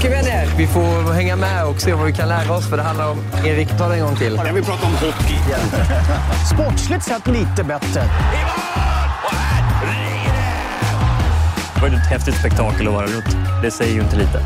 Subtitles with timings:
[0.00, 3.10] Hockeyvänner, vi får hänga med och se vad vi kan lära oss för det handlar
[3.10, 3.18] om...
[3.46, 4.40] Erik, ta det en gång till.
[4.46, 5.38] Jag vill prata om hockey.
[6.54, 8.02] Sportsligt sett lite bättre.
[11.80, 13.36] Det var ett häftigt spektakel att vara runt.
[13.62, 14.42] Det säger ju inte lite.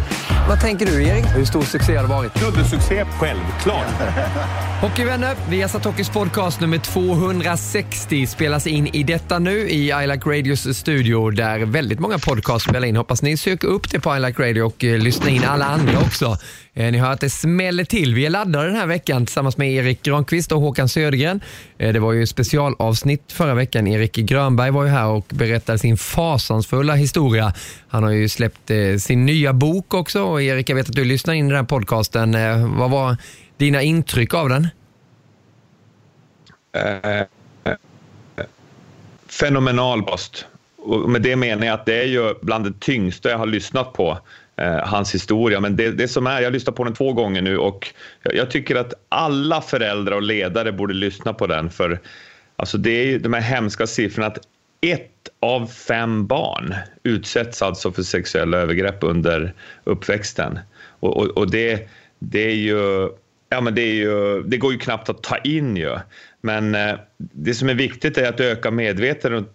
[0.48, 1.24] Vad tänker du Erik?
[1.36, 2.34] Hur stor succé har det varit?
[2.34, 3.86] Dubbelsuccé, självklart.
[4.80, 10.78] Hockeyvänner, Viasat Hockeys podcast nummer 260 spelas in i detta nu i I Like Radios
[10.78, 12.96] studio där väldigt många podcasts spelar in.
[12.96, 15.98] Hoppas ni söker upp det på I Like Radio och eh, lyssnar in alla andra
[15.98, 16.36] också.
[16.76, 18.14] Eh, ni hör att det smäller till.
[18.14, 21.40] Vi är laddade den här veckan tillsammans med Erik Granqvist och Håkan Södergren.
[21.78, 23.86] Eh, det var ju specialavsnitt förra veckan.
[23.86, 27.52] Erik Grönberg var ju här och berättade sin fasansfulla historia.
[27.88, 31.04] Han har ju släppt eh, sin nya bok också och Erik, jag vet att du
[31.04, 32.32] lyssnar in i den här podcasten.
[32.78, 33.16] Vad var
[33.56, 34.68] dina intryck av den?
[36.76, 37.22] Eh,
[39.28, 40.46] fenomenal post.
[40.76, 43.92] Och med det menar jag att det är ju bland det tyngsta jag har lyssnat
[43.92, 44.18] på
[44.56, 45.60] Eh, hans historia.
[45.60, 48.50] Men det, det som är, jag har lyssnat på den två gånger nu och jag,
[48.50, 52.00] tycker att alla föräldrar och ledare borde lyssna på den för
[52.56, 54.38] alltså det är ju de här hemska siffrorna att
[54.80, 60.58] ett av fem barn utsätts alltså för sexuella övergrepp under uppväxten.
[61.00, 63.08] Och, och, och det, det är ju
[63.48, 65.96] Ja, men det, är ju, det går ju knappt att ta in ju.
[66.40, 69.46] Men eh, det som är viktigt är att öka medvetenheten om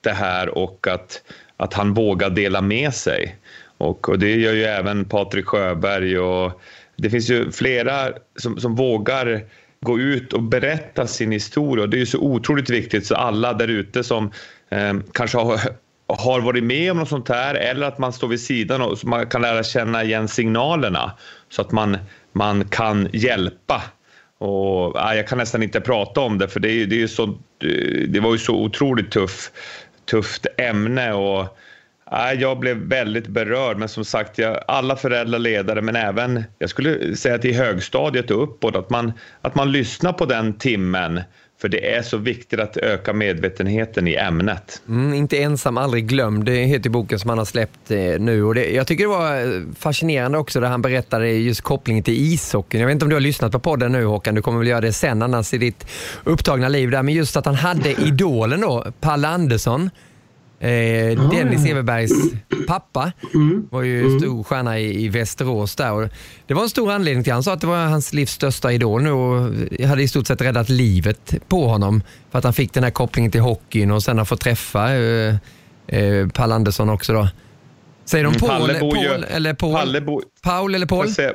[0.00, 1.22] det här och att,
[1.56, 3.36] att han vågar dela med sig.
[3.78, 6.60] Och, och det gör ju även Patrik Sjöberg och
[6.96, 9.42] det finns ju flera som, som vågar
[9.80, 11.84] gå ut och berätta sin historia.
[11.84, 14.30] Och det är ju så otroligt viktigt så alla där ute som
[14.68, 15.60] eh, kanske har,
[16.06, 19.08] har varit med om något sånt här eller att man står vid sidan och så
[19.08, 21.12] man kan lära känna igen signalerna
[21.48, 21.98] så att man,
[22.32, 23.82] man kan hjälpa.
[24.38, 27.22] Och, ja, jag kan nästan inte prata om det för det, är, det, är så,
[27.64, 29.50] eh, det var ju så otroligt tuff,
[30.10, 31.12] tufft ämne.
[31.12, 31.58] Och,
[32.38, 37.16] jag blev väldigt berörd men som sagt jag, alla föräldrar, ledare men även jag skulle
[37.16, 41.20] säga till högstadiet och uppåt att man, att man lyssnar på den timmen
[41.60, 44.82] för det är så viktigt att öka medvetenheten i ämnet.
[44.88, 46.44] Mm, inte ensam, aldrig glömd.
[46.44, 48.44] Det heter boken som han har släppt eh, nu.
[48.44, 52.32] Och det, jag tycker det var eh, fascinerande också där han berättade just kopplingen till
[52.32, 52.80] ishockeyn.
[52.80, 54.80] Jag vet inte om du har lyssnat på podden nu Håkan, du kommer väl göra
[54.80, 55.86] det sen annars i ditt
[56.24, 57.02] upptagna liv där.
[57.02, 59.90] Men just att han hade idolen då, Palle Andersson
[60.60, 62.12] Eh, Dennis Everbergs
[62.66, 63.68] pappa mm.
[63.70, 64.20] var ju mm.
[64.20, 65.92] stor stjärna i, i Västerås där.
[65.92, 66.08] Och
[66.46, 69.02] det var en stor anledning till Han sa att det var hans livs största idol
[69.02, 69.52] nu och
[69.88, 72.02] hade i stort sett räddat livet på honom.
[72.30, 75.34] För att han fick den här kopplingen till hockeyn och sen har fått träffa eh,
[75.86, 77.28] eh, Paul Andersson också då.
[78.04, 79.74] Säger de mm, Paul, Paul ju, eller Paul?
[79.74, 81.06] Palle bo, Paul eller Paul?
[81.06, 81.34] Jag säger,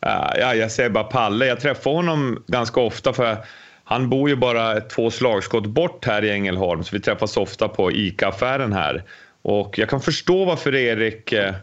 [0.00, 1.46] ja, jag säger bara Palle.
[1.46, 3.44] Jag träffar honom ganska ofta för
[3.88, 7.92] han bor ju bara två slagskott bort här i Ängelholm så vi träffas ofta på
[7.92, 9.02] ICA-affären här.
[9.42, 11.54] Och jag kan förstå varför Erik eh,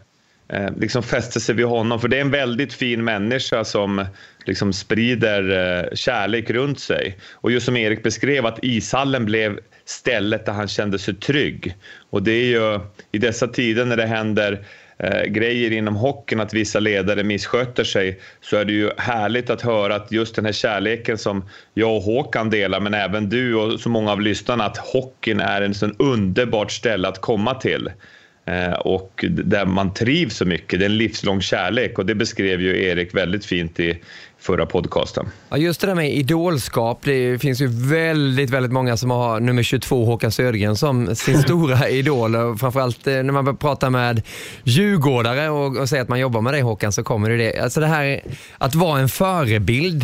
[0.48, 4.06] eh, liksom fäster sig vid honom för det är en väldigt fin människa som
[4.44, 7.18] liksom sprider eh, kärlek runt sig.
[7.32, 11.74] Och just som Erik beskrev att ishallen blev stället där han kände sig trygg.
[12.10, 12.80] Och det är ju
[13.12, 14.64] i dessa tider när det händer
[14.98, 19.62] Eh, grejer inom hockeyn, att vissa ledare missköter sig, så är det ju härligt att
[19.62, 21.44] höra att just den här kärleken som
[21.74, 25.62] jag och Håkan delar, men även du och så många av lyssnarna, att hockeyn är
[25.62, 27.90] en sån underbart ställe att komma till.
[28.46, 30.78] Eh, och där man trivs så mycket.
[30.78, 33.98] Det är en livslång kärlek och det beskrev ju Erik väldigt fint i
[34.44, 35.26] förra podcasten.
[35.48, 36.98] Ja, just det där med idolskap.
[37.04, 41.88] Det finns ju väldigt, väldigt många som har nummer 22 Håkan Södergren som sin stora
[41.88, 42.58] idol.
[42.58, 44.22] Framförallt eh, när man pratar med
[44.64, 47.58] djurgårdare och, och säger att man jobbar med dig Håkan så kommer det det.
[47.58, 48.20] Alltså det här
[48.58, 50.02] att vara en förebild.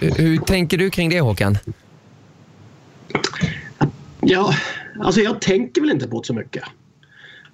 [0.00, 1.58] Hur tänker du kring det Håkan?
[4.20, 4.54] Ja,
[5.00, 6.64] alltså jag tänker väl inte på det så mycket.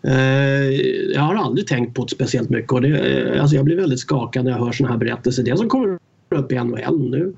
[0.06, 0.71] Eh,
[1.15, 4.01] jag har aldrig tänkt på det speciellt mycket och det, eh, alltså jag blir väldigt
[4.01, 5.43] skakad när jag hör sådana här berättelser.
[5.43, 5.99] Det som kommer
[6.31, 7.35] upp i NHL nu.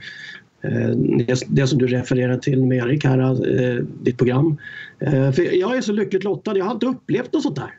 [0.63, 0.91] Eh,
[1.27, 4.57] det, det som du refererar till med Erik här, eh, ditt program.
[4.99, 7.75] Eh, för jag är så lyckligt lottad, jag har inte upplevt något sånt där.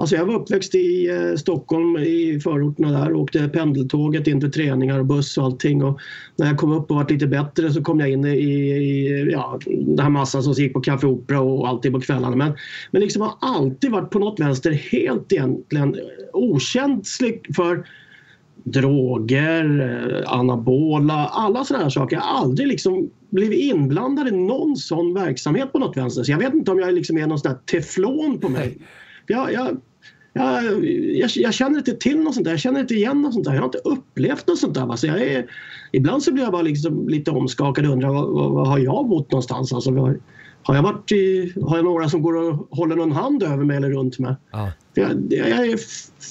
[0.00, 4.52] Alltså jag var uppväxt i eh, Stockholm i förorterna där och åkte pendeltåget in till
[4.52, 5.84] träningar och buss och allting.
[5.84, 6.00] Och
[6.36, 9.58] när jag kom upp och var lite bättre så kom jag in i, i ja,
[9.66, 12.36] den här massan som gick på Café Opera och alltid på kvällarna.
[12.36, 12.52] Men,
[12.90, 15.96] men liksom har alltid varit på något vänster helt egentligen
[16.32, 17.86] okänslig för
[18.64, 22.16] droger, eh, anabola, alla sådana här saker.
[22.16, 26.22] Jag har aldrig liksom blivit inblandad i någon sån verksamhet på något vänster.
[26.22, 28.78] Så jag vet inte om jag liksom är någon sån där teflon på mig.
[29.26, 29.80] Jag, jag,
[30.38, 30.84] jag,
[31.16, 32.52] jag, jag, känner inte till något sånt där.
[32.52, 33.54] Jag känner inte igen något sånt där.
[33.54, 34.90] Jag har inte upplevt något sånt där.
[34.90, 35.46] Alltså jag är,
[35.92, 39.08] ibland så blir jag bara liksom lite omskakad och undrar vad, vad, vad har jag
[39.08, 39.72] bott någonstans?
[39.72, 40.20] Alltså, har,
[40.62, 43.76] har jag varit i, har jag några som går och håller någon hand över mig
[43.76, 44.34] eller runt mig?
[44.52, 44.72] Ja.
[44.94, 45.78] Jag, jag, är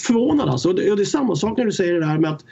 [0.08, 0.70] förvånad alltså.
[0.70, 2.46] Och det, och det är samma sak när du säger det där med att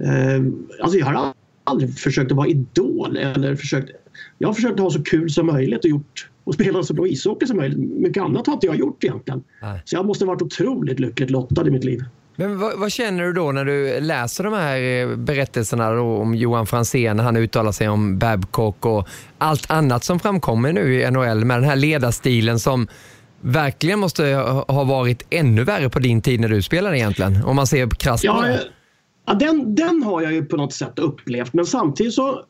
[0.00, 0.44] eh,
[0.82, 1.32] alltså jag har
[1.64, 3.90] aldrig försökt att vara idol eller försökt
[4.38, 7.46] jag har försökt ha så kul som möjligt och gjort och spela så bra ishockey
[7.46, 7.78] som möjligt.
[7.78, 9.42] Mycket annat har inte jag gjort egentligen.
[9.62, 9.82] Nej.
[9.84, 12.00] Så jag måste ha varit otroligt lyckligt lottad i mitt liv.
[12.36, 16.66] Men vad, vad, känner du då när du läser de här eh, berättelserna om Johan
[16.66, 19.08] Franzén när han uttalar sig om Babcock och
[19.38, 22.88] allt annat som framkommer nu i NHL med den här ledarstilen som
[23.40, 24.24] verkligen måste
[24.68, 28.24] ha varit ännu värre på din tid när du spelade egentligen, om man ser krasst
[28.24, 28.60] ja, på det.
[29.26, 32.44] Ja, den, den har jag ju på något sätt upplevt men samtidigt så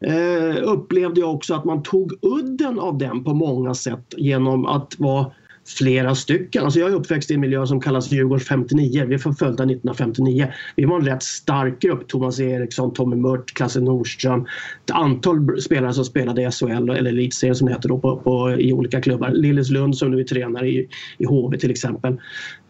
[0.00, 4.94] eh, upplevde jag också att man tog udden av den på många sätt genom att
[4.98, 5.32] vara
[5.68, 6.64] flera stycken.
[6.64, 9.04] Alltså jag är uppväxt i en miljö som kallas Djurgårds 59.
[9.04, 10.52] Vi är förföljda 1959.
[10.76, 12.08] Vi var en rätt stark grupp.
[12.08, 14.46] Thomas Eriksson, Tommy Mört, Klasse Nordström.
[14.84, 18.50] Ett antal spelare som spelade i SHL eller Elitserien som det heter då, på, på,
[18.50, 19.30] i olika klubbar.
[19.30, 22.20] Lilleslund som nu är tränare i, i HV till exempel.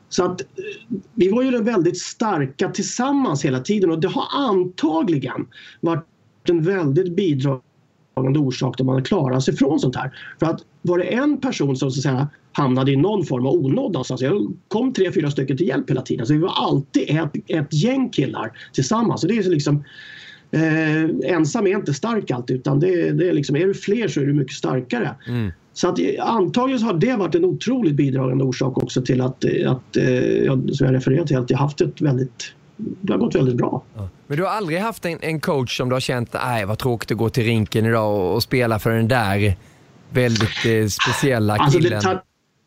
[0.09, 0.47] Så att eh,
[1.15, 5.47] vi var ju väldigt starka tillsammans hela tiden och det har antagligen
[5.81, 6.05] varit
[6.51, 10.11] en väldigt bidragande orsak till att man har klarat sig från sånt här.
[10.39, 13.53] För att var det en person som så att säga, hamnade i någon form av
[13.53, 14.21] onåd någonstans.
[14.21, 16.27] Jag kom tre, fyra stycken till hjälp hela tiden.
[16.27, 19.21] Så vi var alltid ett, ett gäng killar tillsammans.
[19.21, 19.85] Så det är liksom,
[20.51, 24.21] eh, ensam är inte stark alltid utan det, det är, liksom, är du fler så
[24.21, 25.15] är du mycket starkare.
[25.29, 25.53] Mm.
[25.73, 29.97] Så att, antagligen så har det varit en otroligt bidragande orsak också till att, att
[29.97, 33.83] eh, som jag refererat till, att jag haft ett väldigt det har gått väldigt bra.
[34.27, 37.11] Men du har aldrig haft en, en coach som du har känt, nej vad tråkigt
[37.11, 39.57] att gå till rinken idag och, och spela för den där
[40.11, 41.93] väldigt eh, speciella killen?
[41.93, 42.21] Alltså det,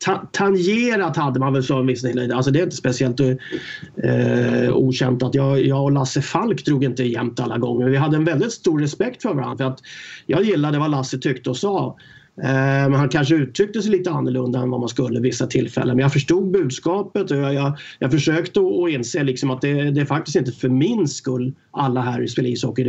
[0.05, 5.35] ta, tangerat hade man väl så vissa Alltså det är inte speciellt eh, okänt att
[5.35, 7.89] jag, jag och Lasse Falk drog inte jämnt alla gånger.
[7.89, 9.57] Vi hade en väldigt stor respekt för varandra.
[9.57, 9.79] För att
[10.25, 11.97] jag gillade vad Lasse tyckte och sa.
[12.43, 15.95] Eh, men han kanske uttryckte sig lite annorlunda än vad man skulle vissa tillfällen.
[15.95, 20.01] Men jag förstod budskapet och jag, jag, jag försökte att inse liksom att det, det
[20.01, 22.83] är faktiskt inte för min skull alla här spelar ishockey.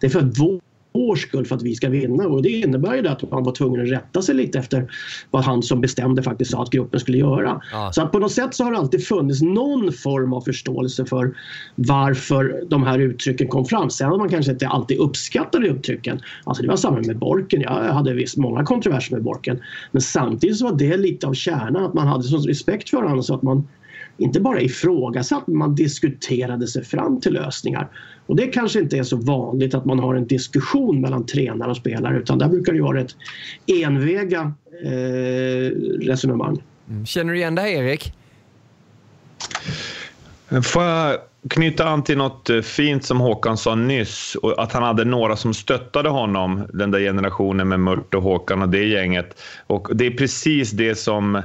[0.00, 0.60] Det är för vår
[0.96, 3.82] vår skull för att vi ska vinna och det innebär ju att man var tvungen
[3.82, 4.90] att rätta sig lite efter
[5.30, 7.60] vad han som bestämde faktiskt sa att gruppen skulle göra.
[7.72, 7.92] Ja.
[7.92, 11.34] Så att på något sätt så har det alltid funnits någon form av förståelse för
[11.74, 13.90] varför de här uttrycken kom fram.
[13.90, 16.20] Sen har man kanske inte alltid uppskattade uttrycken.
[16.44, 17.60] Alltså det var samma med Borken.
[17.60, 19.58] Jag hade visst många kontroverser med Borken.
[19.92, 23.22] Men samtidigt så var det lite av kärnan att man hade sån respekt för varandra
[23.22, 23.68] så att man
[24.18, 27.88] inte bara ifrågasatt, men man diskuterade sig fram till lösningar.
[28.26, 31.76] Och det kanske inte är så vanligt att man har en diskussion mellan tränare och
[31.76, 33.16] spelare utan där brukar det vara ett
[33.66, 34.52] enväga
[34.84, 35.70] eh,
[36.00, 36.62] resonemang.
[36.88, 37.06] Mm.
[37.06, 38.12] Känner du igen det Erik?
[40.62, 41.16] Får jag
[41.50, 45.36] knyta an till något eh, fint som Håkan sa nyss, och att han hade några
[45.36, 49.42] som stöttade honom, den där generationen med Mört och Håkan och det gänget.
[49.66, 51.42] Och det är precis det som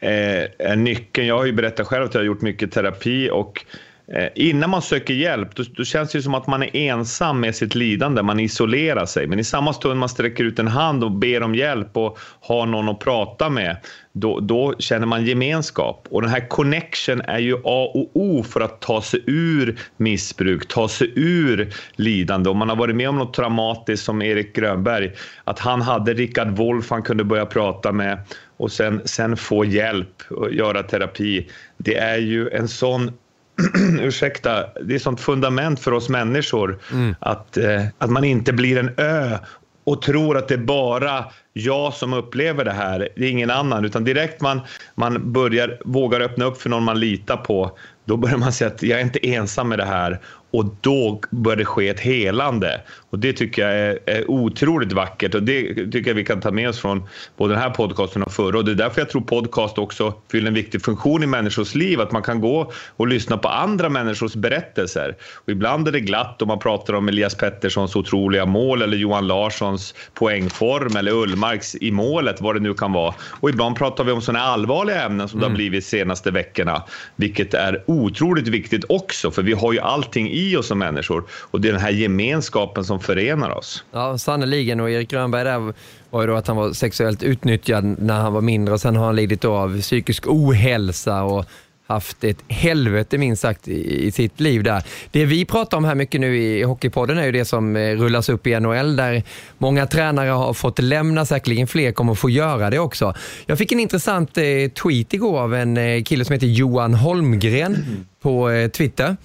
[0.00, 1.26] Eh, är nyckeln.
[1.26, 3.64] Jag har ju berättat själv att jag har gjort mycket terapi och
[4.12, 7.54] eh, Innan man söker hjälp, då, då, känns det som att man är ensam med
[7.54, 9.26] sitt lidande, man isolerar sig.
[9.26, 12.66] Men i samma stund man sträcker ut en hand och ber om hjälp och har
[12.66, 13.76] någon att prata med,
[14.12, 16.06] då, då, känner man gemenskap.
[16.10, 20.68] Och den här connection är ju A och O för att ta sig ur missbruk,
[20.68, 22.50] ta sig ur lidande.
[22.50, 25.12] Om man har varit med om något traumatiskt som Erik Grönberg,
[25.44, 28.18] att han hade Rickard Wolff han kunde börja prata med
[28.58, 31.50] och sen, sen få hjälp och göra terapi.
[31.76, 33.12] Det är ju en sån
[34.00, 37.14] ursäkta, det är sånt fundament för oss människor mm.
[37.20, 39.38] att, eh, att man inte blir en ö
[39.84, 43.84] och tror att det är bara jag som upplever det här, det är ingen annan.
[43.84, 44.60] Utan direkt man,
[44.94, 48.82] man börjar, vågar öppna upp för någon man litar på, då börjar man säga att
[48.82, 50.20] jag är inte ensam med det här.
[50.50, 52.80] Och då börjar det ske ett helande.
[53.10, 56.50] Och det tycker jag är, är otroligt vackert och det tycker jag vi kan ta
[56.50, 57.02] med oss från
[57.36, 58.58] både den här podcasten och förra.
[58.58, 62.00] Och det är därför jag tror podcast också fyller en viktig funktion i människors liv.
[62.00, 65.16] Att man kan gå och lyssna på andra människors berättelser.
[65.34, 69.26] Och ibland är det glatt om man pratar om Elias Petterssons otroliga mål eller Johan
[69.26, 73.14] Larssons poängform eller Ullmarks i målet, vad det nu kan vara.
[73.40, 75.40] Och ibland pratar vi om sådana allvarliga ämnen som mm.
[75.40, 75.56] det har mm.
[75.56, 76.82] blivit de senaste veckorna.
[77.16, 81.24] Vilket är otroligt viktigt också, för vi har ju allting i oss som människor.
[81.30, 83.84] Och det är den här gemenskapen som förenar oss.
[83.92, 84.80] Ja, sannerligen.
[84.80, 85.74] Och Erik Grönberg där
[86.10, 89.06] var ju då att han var sexuellt utnyttjad när han var mindre och sen har
[89.06, 91.44] han lidit av psykisk ohälsa och
[91.88, 94.82] haft ett helvete minst sagt i, sitt liv där.
[95.10, 98.28] Det vi pratar om här mycket nu i Hockeypodden är ju det som eh, rullas
[98.28, 99.22] upp i NHL där
[99.58, 103.14] många tränare har fått lämna, säkerligen fler kommer få göra det också.
[103.46, 104.44] Jag fick en intressant eh,
[104.82, 109.16] tweet igår av en eh, kille som heter Johan Holmgren på Twitter.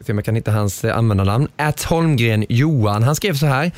[0.00, 1.48] Se om jag kan hitta hans eh, användarnamn.
[1.56, 3.02] At Holmgren Johan.
[3.02, 3.72] Han skrev så här.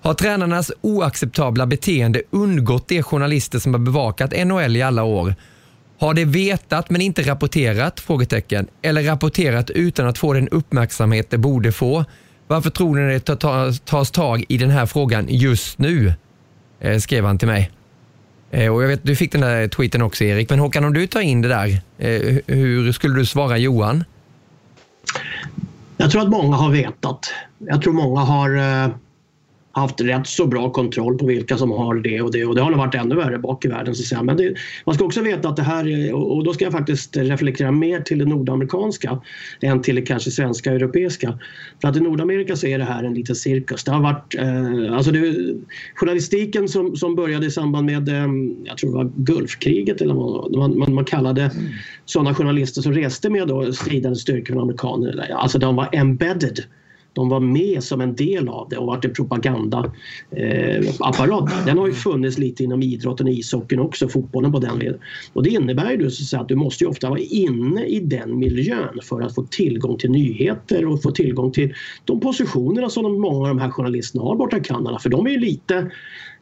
[0.00, 5.34] Har tränarnas oacceptabla beteende undgått de journalister som har bevakat NHL i alla år?
[5.98, 8.00] Har de vetat men inte rapporterat?
[8.00, 8.66] Frågetecken.
[8.82, 12.04] Eller rapporterat utan att få den uppmärksamhet de borde få?
[12.46, 13.36] Varför tror ni det
[13.84, 16.14] tas tag i den här frågan just nu?
[16.80, 17.70] Eh, skrev han till mig.
[18.50, 21.06] Eh, och jag vet, du fick den där tweeten också Erik, men Håkan om du
[21.06, 24.04] tar in det där, eh, hur skulle du svara Johan?
[25.96, 27.32] Jag tror att många har vetat.
[27.58, 28.88] Jag tror många har eh,
[29.76, 32.70] haft rätt så bra kontroll på vilka som har det och det och det har
[32.70, 33.94] nog varit ännu värre bak i världen.
[33.94, 34.22] Så att säga.
[34.22, 34.54] Men det,
[34.86, 38.18] man ska också veta att det här, och då ska jag faktiskt reflektera mer till
[38.18, 39.20] det nordamerikanska
[39.60, 41.38] än till det kanske svenska och europeiska.
[41.80, 43.84] För att i Nordamerika så är det här en liten cirkus.
[43.84, 45.34] Det har varit, eh, alltså det,
[45.94, 48.26] journalistiken som, som började i samband med, eh,
[48.64, 51.64] jag tror det var Gulfkriget eller vad man, man, man kallade mm.
[52.04, 55.30] sådana journalister som reste med då stridande styrkor från amerikaner.
[55.30, 56.64] Alltså de var embedded
[57.16, 61.52] de var med som en del av det och varit en propagandaapparat.
[61.52, 65.00] Eh, den har ju funnits lite inom idrotten och ishockeyn också, fotbollen på den leden.
[65.32, 68.98] Och det innebär ju så att du måste ju ofta vara inne i den miljön
[69.02, 73.48] för att få tillgång till nyheter och få tillgång till de positionerna som många av
[73.48, 74.98] de här journalisterna har borta i Kanada.
[74.98, 75.90] För de är ju lite,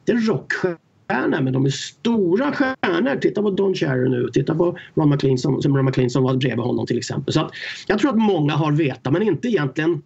[0.04, 3.20] det är rockstjärnor men de är stora stjärnor.
[3.20, 6.34] Titta på Don Cherry nu, titta på Ron McLean som, som Ron McLean som var
[6.34, 7.34] bredvid honom till exempel.
[7.34, 7.52] Så att
[7.86, 10.02] jag tror att många har vetat men inte egentligen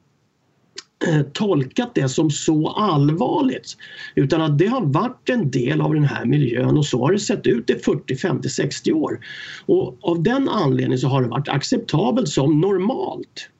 [1.06, 3.76] Eh, tolkat det som så allvarligt.
[4.14, 7.18] Utan att det har varit en del av den här miljön och så har det
[7.18, 9.20] sett ut i 40, 50, 60 år.
[9.66, 13.50] Och av den anledningen så har det varit acceptabelt som normalt.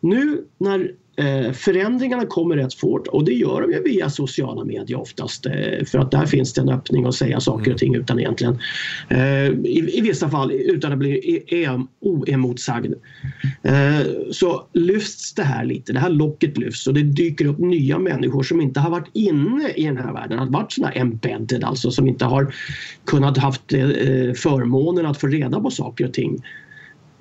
[0.00, 5.00] Nu när Eh, förändringarna kommer rätt fort och det gör de ju via sociala medier
[5.00, 8.20] oftast eh, för att där finns det en öppning att säga saker och ting utan
[8.20, 8.58] egentligen
[9.08, 12.94] eh, i, i vissa fall utan att bli e, e, oemotsagd.
[13.62, 17.98] Eh, så lyfts det här lite, det här locket lyfts och det dyker upp nya
[17.98, 21.90] människor som inte har varit inne i den här världen, har varit sådana embedded alltså
[21.90, 22.54] som inte har
[23.04, 23.80] kunnat haft eh,
[24.36, 26.42] förmånen att få reda på saker och ting.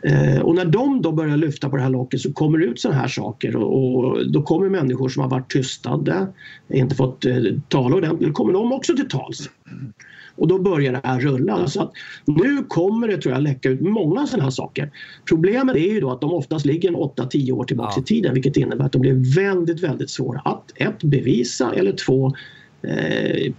[0.03, 2.79] Eh, och när de då börjar lyfta på det här locket så kommer det ut
[2.79, 6.27] sådana här saker och, och, då kommer människor som har varit tystade,
[6.73, 7.35] inte fått eh,
[7.67, 9.49] tala ordentligt, kommer de också till tals.
[10.35, 11.67] Och då börjar det här rulla.
[11.67, 11.91] Så att
[12.25, 14.91] nu kommer det tror jag läcka ut många sådana här saker.
[15.29, 18.01] Problemet är ju då att de oftast ligger 8-10 år tillbaka ja.
[18.01, 22.33] i tiden vilket innebär att de blir väldigt, väldigt svåra att ett, bevisa eller två
[22.81, 23.53] eh,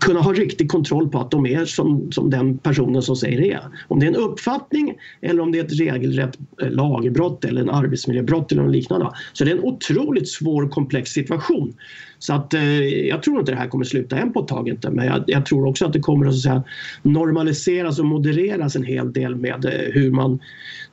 [0.00, 3.60] kunna ha riktig kontroll på att de är som, som den personen som säger det.
[3.88, 7.70] Om det är en uppfattning eller om det är ett regelrätt eh, lagbrott eller en
[7.70, 9.10] arbetsmiljöbrott eller något liknande.
[9.32, 11.74] Så det är en otroligt svår komplex situation.
[12.18, 14.90] Så att eh, jag tror inte det här kommer sluta än på ett tag inte
[14.90, 16.62] men jag, jag tror också att det kommer att, så att säga,
[17.02, 20.38] normaliseras och modereras en hel del med eh, hur man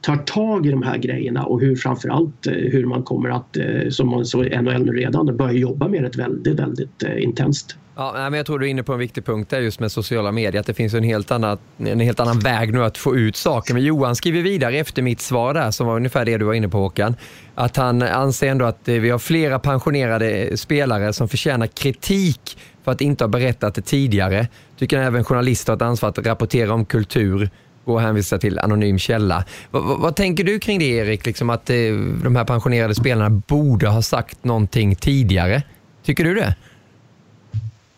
[0.01, 3.89] tar tag i de här grejerna och hur framförallt eh, hur man kommer att, eh,
[3.89, 7.77] som man så NHL nu redan, börja jobba med det väldigt, väldigt eh, intensivt.
[7.99, 10.31] Ja, men jag tror du är inne på en viktig punkt där just med sociala
[10.31, 13.35] medier, att det finns en helt, annan, en helt annan väg nu att få ut
[13.35, 13.73] saker.
[13.73, 16.69] Men Johan skriver vidare efter mitt svar där, som var ungefär det du var inne
[16.69, 17.15] på Håkan,
[17.55, 22.57] att han anser ändå att eh, vi har flera pensionerade eh, spelare som förtjänar kritik
[22.83, 24.47] för att inte ha berättat det tidigare.
[24.79, 27.49] Tycker även journalister har ett ansvar att rapportera om kultur
[27.83, 29.43] och hänvisa till anonym källa.
[29.71, 31.75] V vad tänker du kring det Erik, liksom att eh,
[32.23, 35.63] de här pensionerade spelarna borde ha sagt någonting tidigare?
[36.03, 36.55] Tycker du det?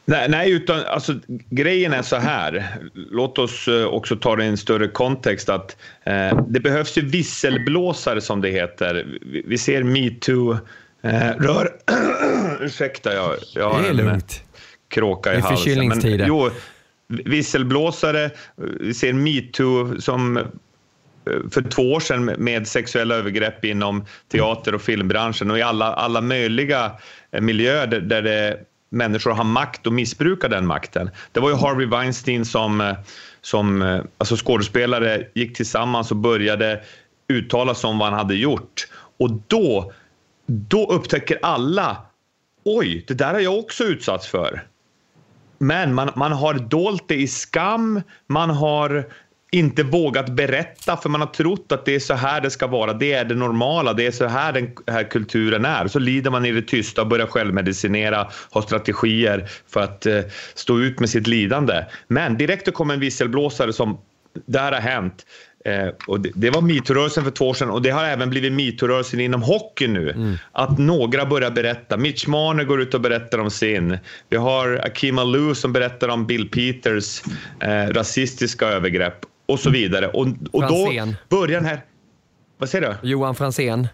[0.10, 1.14] Nej, nej, utan alltså,
[1.50, 2.66] grejen är så här.
[2.94, 5.50] Låt oss eh, också ta det i en större kontext.
[5.50, 9.08] att eh, Det behövs ju visselblåsare som det heter.
[9.22, 10.58] Vi, vi ser metoo
[11.02, 11.70] eh, rör...
[12.62, 14.22] Ursäkta, jag, jag har en
[14.90, 15.88] kråka i halsen.
[15.88, 16.50] Men, jo,
[17.08, 18.30] visselblåsare,
[18.80, 20.40] vi ser metoo som
[21.52, 26.22] för två år sedan med sexuella övergrepp inom teater och filmbranschen och i alla, alla
[26.22, 26.92] möjliga
[27.42, 28.58] miljöer där, där det,
[28.90, 31.10] människor har makt och missbrukar den makten.
[31.32, 32.94] Det var ju Harvey Weinstein som, eh,
[33.42, 36.82] som eh, alltså skådespelare gick tillsammans och började
[37.28, 38.88] uttala sig om vad han hade gjort.
[39.20, 39.92] Och då,
[40.46, 41.98] då upptäcker alla
[42.64, 44.64] oj, det där har jag också utsatts för.
[45.58, 49.06] Men man, man har dolt det i skam, man har
[49.52, 52.94] inte vågat berätta för man har trott att det är så här det ska vara.
[52.94, 55.88] Det är det normala, det är så här den här kulturen är.
[55.88, 60.22] Så lider man i det tysta och börjar självmedicinera, ha strategier för att eh,
[60.56, 61.86] stå ut med sitt lidande.
[62.08, 63.98] Men direkt det kommer en visselblåsare som
[64.46, 65.26] det här har hänt.
[65.66, 68.54] Eh, och det, det var metoo-rörelsen för två år sedan och det har även blivit
[68.54, 70.10] metoo-rörelsen inom hockey nu.
[70.10, 70.36] Mm.
[70.52, 71.98] Att några börjar berätta.
[71.98, 73.98] Mitch Marner går ut och berättar om sin.
[74.30, 77.22] Vi har Akima Lou som berättar om Bill Peters
[77.60, 80.08] eh, rasistiska övergrepp och så vidare.
[80.08, 80.92] Och, och då
[81.30, 81.82] börjar den här...
[82.58, 83.10] Vad säger du?
[83.10, 83.88] Johan Fransén.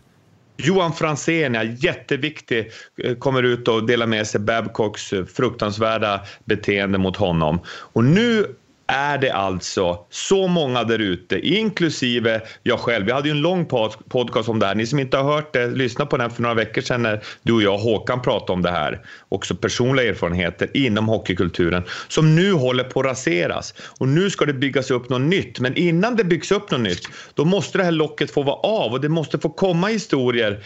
[0.57, 2.71] Johan Franzén, ja, jätteviktig,
[3.03, 7.59] eh, kommer ut och delar med sig Babcocks fruktansvärda beteende mot honom.
[7.67, 8.55] Och nu
[8.87, 13.05] är det alltså så många där ute, inklusive jag själv.
[13.05, 13.65] Vi hade ju en lång
[14.09, 14.75] podcast om det här.
[14.75, 17.53] Ni som inte har hört det, lyssna på den för några veckor sedan när du
[17.53, 19.01] och jag Håkan pratade om det här.
[19.29, 23.73] Också personliga erfarenheter inom hockeykulturen som nu håller på att raseras.
[23.99, 25.59] Och nu ska det byggas upp något nytt.
[25.59, 28.91] Men innan det byggs upp något nytt, då måste det här locket få vara av
[28.91, 30.63] och det måste få komma historier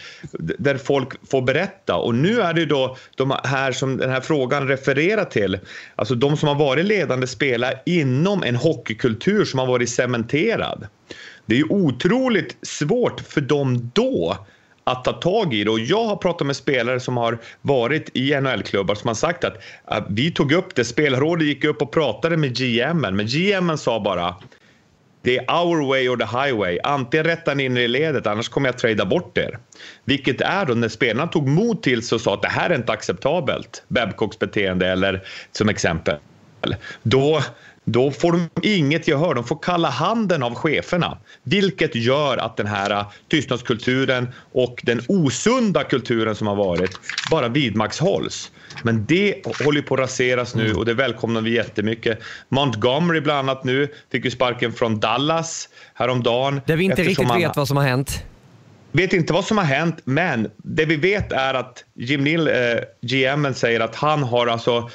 [0.58, 1.96] där folk får berätta.
[1.96, 5.58] Och nu är det ju då de här som den här frågan refererar till,
[5.96, 10.86] alltså de som har varit ledande spelare in inom en hockeykultur som har varit cementerad.
[11.46, 14.36] Det är otroligt svårt för dem då
[14.84, 15.70] att ta tag i det.
[15.70, 19.56] Och jag har pratat med spelare som har varit i NHL-klubbar som har sagt att,
[19.84, 24.00] att vi tog upp det, spelrådet gick upp och pratade med GMen, men GMen sa
[24.00, 24.34] bara
[25.22, 26.78] det är our way or the highway.
[26.84, 29.58] Antingen rättar ni in er i ledet, annars kommer jag trada bort er.
[30.04, 32.74] Vilket är då när spelarna tog mod till sig och sa att det här är
[32.74, 33.82] inte acceptabelt.
[33.88, 36.16] Babcocks beteende eller som exempel.
[37.02, 37.42] Då,
[37.84, 39.34] då får de inget gehör.
[39.34, 45.02] De får kalla handen av cheferna, vilket gör att den här äh, tystnadskulturen och den
[45.08, 48.52] osunda kulturen som har varit bara vidmakthålls.
[48.82, 52.18] Men det håller på att raseras nu och det välkomnar vi jättemycket.
[52.48, 56.60] Montgomery bland annat nu fick ju sparken från Dallas häromdagen.
[56.66, 58.24] Där vi inte riktigt vet vad som har hänt
[58.92, 62.54] vet inte vad som har hänt, men det vi vet är att Jim Neal, eh,
[63.00, 64.90] GMen, säger att han har alltså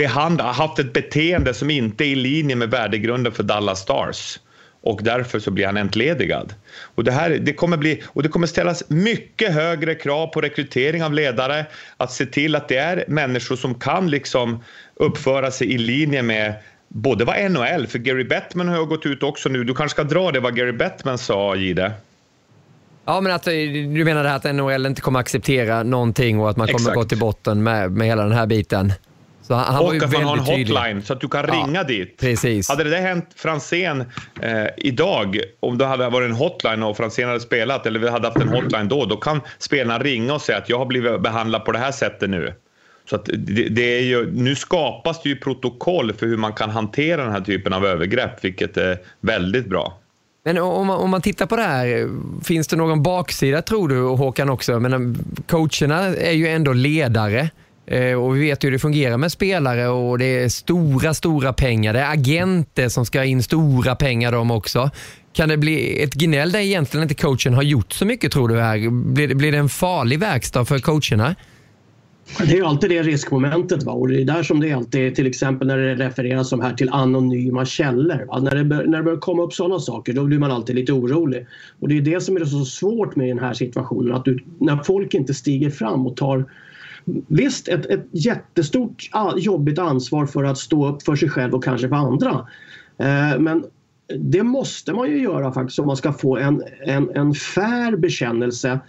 [0.00, 4.38] behandla, haft ett beteende som inte är i linje med värdegrunden för Dallas Stars
[4.82, 6.54] och därför så blir han entledigad.
[6.94, 11.04] Och det, här, det, kommer bli, och det kommer ställas mycket högre krav på rekrytering
[11.04, 15.78] av ledare, att se till att det är människor som kan liksom uppföra sig i
[15.78, 16.54] linje med
[16.88, 20.30] både vad NHL, för Gary Bettman har gått ut också nu, du kanske ska dra
[20.30, 21.92] det vad Gary Bettman sa, Gide?
[23.04, 23.52] Ja, men att eh,
[23.94, 26.96] du menar det att NHL inte kommer acceptera någonting och att man kommer Exakt.
[26.96, 28.92] gå till botten med, med hela den här biten?
[29.50, 31.04] Så han, han och att man har en hotline tydlig.
[31.04, 32.16] så att du kan ja, ringa dit.
[32.20, 32.68] Precis.
[32.68, 34.00] Hade det hänt Franzén
[34.42, 38.28] eh, idag, om det hade varit en hotline och Franzén hade spelat, eller vi hade
[38.28, 41.64] haft en hotline då, då kan spelarna ringa och säga att jag har blivit behandlad
[41.64, 42.54] på det här sättet nu.
[43.10, 46.70] Så att det, det, är ju, nu skapas det ju protokoll för hur man kan
[46.70, 49.98] hantera den här typen av övergrepp, vilket är väldigt bra.
[50.44, 52.08] Men om man, om man tittar på det här,
[52.44, 54.80] finns det någon baksida tror du Håkan också?
[54.80, 57.50] Men coacherna är ju ändå ledare.
[57.90, 61.92] Eh, och vi vet hur det fungerar med spelare och det är stora, stora pengar.
[61.92, 64.90] Det är agenter som ska in stora pengar de också.
[65.32, 68.60] Kan det bli ett gnäll där egentligen inte coachen har gjort så mycket tror du?
[68.60, 68.90] Här?
[68.90, 71.34] Blir, det, blir det en farlig verkstad för coacherna?
[72.38, 73.82] Det är ju alltid det riskmomentet.
[73.82, 73.92] Va?
[73.92, 76.74] Och det är där som det är alltid, till exempel när det refereras som här
[76.74, 78.26] till anonyma källor.
[78.28, 78.38] Va?
[78.38, 80.92] När, det bör, när det börjar komma upp sådana saker då blir man alltid lite
[80.92, 81.46] orolig.
[81.80, 84.14] Och det är det som är så svårt med den här situationen.
[84.14, 86.44] Att du, när folk inte stiger fram och tar
[87.28, 91.88] visst ett, ett jättestort jobbigt ansvar för att stå upp för sig själv och kanske
[91.88, 92.46] för andra.
[92.98, 93.64] Eh, men
[94.18, 98.80] det måste man ju göra faktiskt om man ska få en, en, en fair bekännelse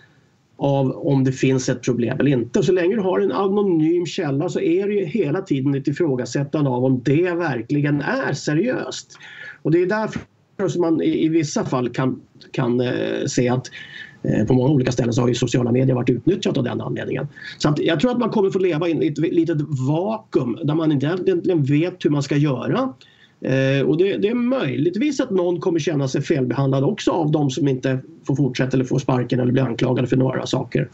[0.57, 2.63] av om det finns ett problem eller inte.
[2.63, 6.69] Så länge du har en anonym källa så är det ju hela tiden ett ifrågasättande
[6.69, 9.17] av om det verkligen är seriöst.
[9.61, 12.21] Och det är därför som man i, i vissa fall kan,
[12.51, 13.69] kan eh, se att
[14.10, 16.81] Eh, Eh, på många olika ställen så har ju sociala medier varit utnyttjat av den
[16.81, 17.27] anledningen.
[17.57, 19.57] Så att jag tror att man kommer få leva i ett litet
[19.87, 22.93] vakuum där man inte egentligen vet hur man ska göra.
[23.41, 27.49] Eh, och det, det, är möjligtvis att någon kommer känna sig felbehandlad också av de
[27.49, 30.89] som inte får fortsätta eller får sparken eller blir anklagade för några saker.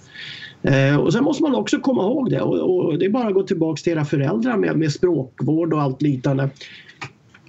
[0.61, 3.33] Eh, och sen måste man också komma ihåg det och, och det är bara att
[3.33, 6.49] gå tillbaka till era föräldrar med, med språkvård och allt liknande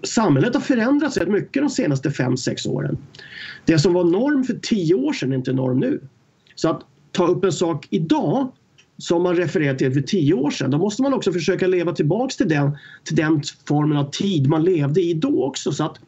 [0.02, 2.98] samhället har förändrats rätt mycket de senaste 5-6 åren.
[3.68, 6.00] Det som var norm för tio år sedan är inte norm nu.
[6.54, 8.52] Så att ta upp en sak idag
[8.98, 12.36] som man refererar till för tio år sedan, då måste man också försöka leva tillbaks
[12.36, 15.72] till den, till den formen av tid man levde i då också.
[15.72, 16.00] Så att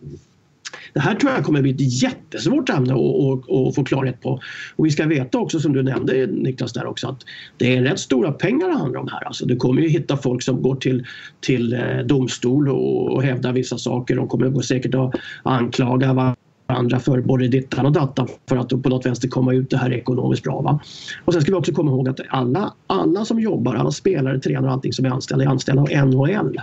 [0.92, 4.40] det här tror jag kommer bli ett jättesvårt ämne att, få klarhet på.
[4.76, 7.24] Och vi ska veta också som du nämnde Niklas där också att
[7.58, 9.24] det är rätt stora pengar det handlar om här.
[9.24, 11.06] Alltså, du kommer ju hitta folk som går till,
[11.40, 14.16] till eh, domstol och, och hävdar vissa saker.
[14.16, 16.36] De kommer säkert att anklaga
[16.70, 19.92] varandra för både dittan och dattan för att på något vänster komma ut det här
[19.92, 20.60] ekonomiskt bra.
[20.60, 20.80] Va?
[21.24, 24.66] Och sen ska vi också komma ihåg att alla, alla som jobbar, alla spelare, tränare
[24.66, 26.60] och allting som är anställda är anställda av NHL.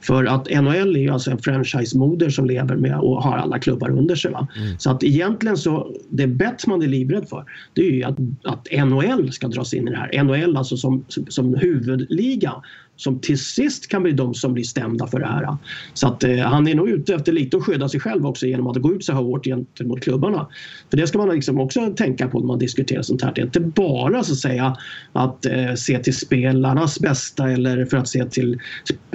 [0.00, 3.90] För att NHL är ju alltså en franchise-moder som lever med och har alla klubbar
[3.90, 4.30] under sig.
[4.30, 4.48] Va?
[4.56, 4.78] Mm.
[4.78, 9.32] Så att egentligen så, det Bettman är livrädd för det är ju att, att NHL
[9.32, 10.22] ska dras in i det här.
[10.24, 12.52] NHL alltså som, som huvudliga
[12.98, 15.56] som till sist kan bli de som blir stämda för det här.
[15.94, 18.66] Så att eh, han är nog ute efter lite att skydda sig själv också genom
[18.66, 20.48] att gå ut så här hårt gentemot klubbarna.
[20.90, 23.32] För det ska man liksom också tänka på när man diskuterar sånt här.
[23.34, 24.76] Det är inte bara så att säga
[25.12, 28.60] att eh, se till spelarnas bästa eller för att se till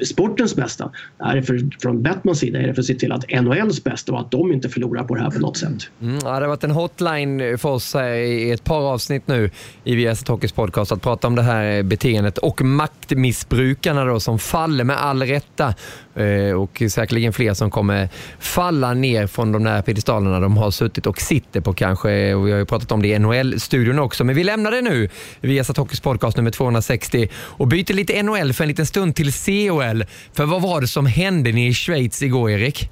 [0.04, 0.92] sportens bästa.
[1.18, 4.12] Det är för, från Batmans sida är det för att se till att NHLs bästa
[4.12, 5.90] och att de inte förlorar på det här på något sätt.
[6.02, 9.50] Mm, ja, det har varit en hotline för oss eh, i ett par avsnitt nu
[9.84, 14.20] i VS Hockeys podcast att prata om det här eh, beteendet och maktmissbruk brukarna då
[14.20, 15.74] som faller med all rätta
[16.16, 18.10] eh, och säkerligen fler som kommer
[18.40, 22.34] falla ner från de där piedestalerna de har suttit och sitter på kanske.
[22.34, 25.10] Och vi har ju pratat om det i NHL-studion också, men vi lämnar det nu.
[25.42, 29.16] Vi har satt Hockeys podcast nummer 260 och byter lite NHL för en liten stund
[29.16, 30.06] till COL.
[30.34, 32.90] För vad var det som hände nere i Schweiz igår, Erik?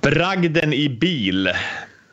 [0.00, 1.50] Bragden i bil.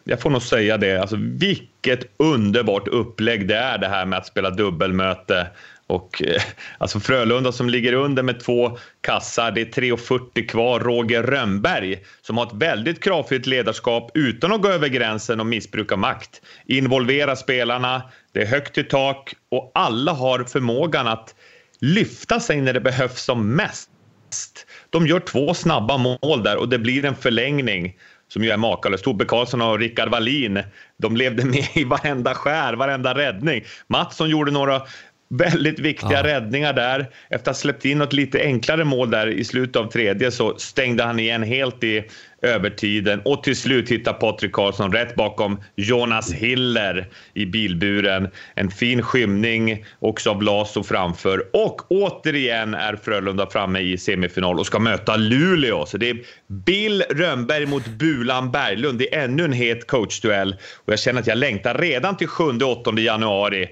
[0.03, 1.01] Jag får nog säga det.
[1.01, 5.47] Alltså, vilket underbart upplägg det är det här med att spela dubbelmöte
[5.87, 6.41] och eh,
[6.77, 10.79] alltså Frölunda som ligger under med två kassar, det är 3.40 kvar.
[10.79, 15.95] Roger Rönnberg som har ett väldigt kravfyllt ledarskap utan att gå över gränsen och missbruka
[15.95, 16.41] makt.
[16.65, 18.01] Involvera spelarna,
[18.33, 21.35] det är högt i tak och alla har förmågan att
[21.79, 23.89] lyfta sig när det behövs som mest.
[24.89, 27.95] De gör två snabba mål där och det blir en förlängning
[28.27, 29.01] som ju är makalös.
[29.01, 30.63] Tobbe Karlsson och Rickard Wallin,
[30.97, 33.63] de levde med i varenda skär, varenda räddning.
[33.87, 34.81] Mattsson gjorde några
[35.29, 36.23] Väldigt viktiga ja.
[36.23, 36.99] räddningar där.
[37.29, 40.57] Efter att ha släppt in något lite enklare mål där i slutet av tredje så
[40.57, 42.03] stängde han igen helt i
[42.41, 48.29] övertiden och till slut hittar Patrik Karlsson rätt bakom Jonas Hiller i bilburen.
[48.55, 54.65] En fin skymning också av Laso framför och återigen är Frölunda framme i semifinal och
[54.65, 55.85] ska möta Luleå.
[55.85, 58.99] Så det är Bill Rönnberg mot Bulan Berglund.
[58.99, 62.99] Det är ännu en het coachduell och jag känner att jag längtar redan till 7-8
[62.99, 63.69] januari.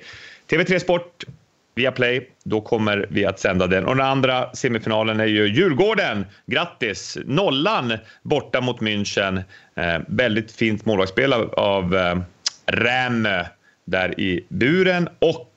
[0.50, 1.26] TV3 Sport
[1.76, 2.30] via Play.
[2.44, 3.86] Då kommer vi att sända den.
[3.86, 6.26] Och den andra semifinalen är ju Djurgården.
[6.46, 7.18] Grattis!
[7.26, 9.44] Nollan borta mot München.
[9.76, 12.18] Eh, väldigt fint målvaktsspel av, av eh,
[12.66, 13.46] Rämö
[13.86, 15.52] där i buren och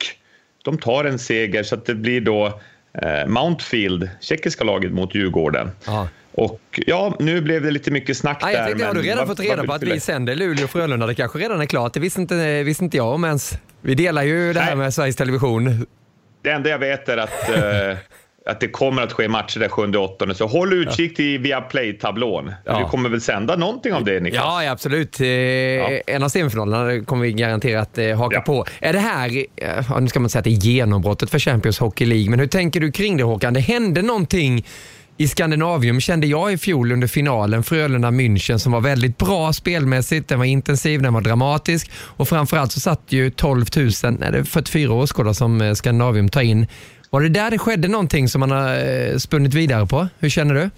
[0.64, 2.61] de tar en seger så att det blir då
[3.02, 5.70] eh, Mountfield, tjeckiska laget mot Djurgården.
[5.87, 6.09] Aha.
[6.33, 8.87] Och ja, nu blev det lite mycket snack ah, jag tänkte, där.
[8.87, 11.07] Har du redan fått reda på att vi sänder Luleå och Frölunda?
[11.07, 11.94] Det kanske redan är klart.
[11.94, 13.59] Det visste inte, visste inte jag om ens.
[13.81, 15.87] Vi delar ju det här med Sveriges Television.
[16.49, 17.99] Det enda jag vet är att, uh,
[18.47, 22.53] att det kommer att ske matcher där 7 8 Så håll utkik till Viaplay-tablon.
[22.65, 22.79] Ja.
[22.79, 24.45] Vi kommer väl sända någonting av det Niklas?
[24.45, 25.21] Ja, absolut.
[25.21, 26.01] Eh, ja.
[26.07, 28.41] En av semifinalerna kommer vi garanterat eh, haka ja.
[28.41, 28.65] på.
[28.81, 29.47] Är det här,
[29.89, 32.47] ja, nu ska man säga att det är genombrottet för Champions Hockey League, men hur
[32.47, 33.55] tänker du kring det Håkan?
[33.55, 34.67] Det hände någonting
[35.20, 40.28] i Skandinavium kände jag i fjol under finalen Frölunda-München som var väldigt bra spelmässigt.
[40.28, 44.38] Den var intensiv, den var dramatisk och framförallt så satt ju 12 000, nej det
[44.38, 46.66] är 44 åskådare som eh, Skandinavium tar in.
[47.11, 50.09] Var det där det skedde någonting som man har eh, spunnit vidare på?
[50.18, 50.61] Hur känner du?
[50.62, 50.70] I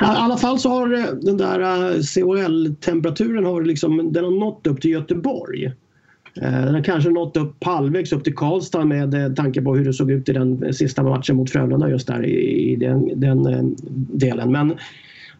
[0.00, 1.58] alla fall så har eh, den där
[2.02, 5.72] CHL-temperaturen har liksom, den har nått upp till Göteborg.
[6.40, 9.84] Eh, den har kanske nått upp halvvägs upp till Karlstad med eh, tanke på hur
[9.84, 13.76] det såg ut i den eh, sista matchen mot Frölunda just där i den, den
[14.12, 14.52] delen.
[14.52, 14.74] Men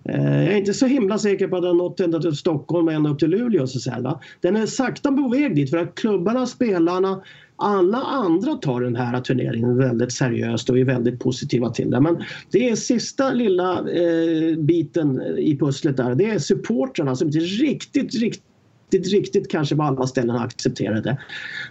[0.04, 3.10] jag är inte så himla säker på att den nått ända till Stockholm och ända
[3.10, 3.66] upp till Luleå.
[3.66, 7.22] Så säga, Den är sakta på väg dit för att klubbarna, spelarna,
[7.56, 12.00] alla andra tar den här turneringen väldigt seriöst och är väldigt positiva till det.
[12.00, 16.14] Men det är sista lilla eh, biten i pusslet där.
[16.14, 18.51] Det är supportrarna som inte riktigt, riktigt
[18.92, 21.18] riktigt, riktigt kanske på alla ställen accepterar det.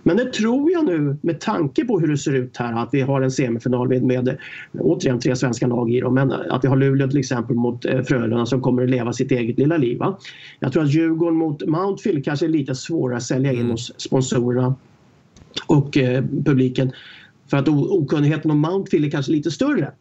[0.04, 3.02] Men det tror jag nu med tanke på hur det ser ut här att vi
[3.02, 4.38] har en semifinal med, med
[4.80, 8.02] återigen tre svenska lag i dem, men att vi har Luleå till exempel mot eh,
[8.02, 9.98] Frölunda som kommer att leva sitt eget lilla liv.
[9.98, 10.20] Va?
[10.60, 13.72] Jag tror att Djurgården mot Mountfield kanske är lite svårare att sälja in mm.
[13.72, 14.76] hos sponsorerna
[15.68, 16.92] och eh, publiken
[17.50, 19.92] för att okunnigheten om Mountfield är kanske lite större.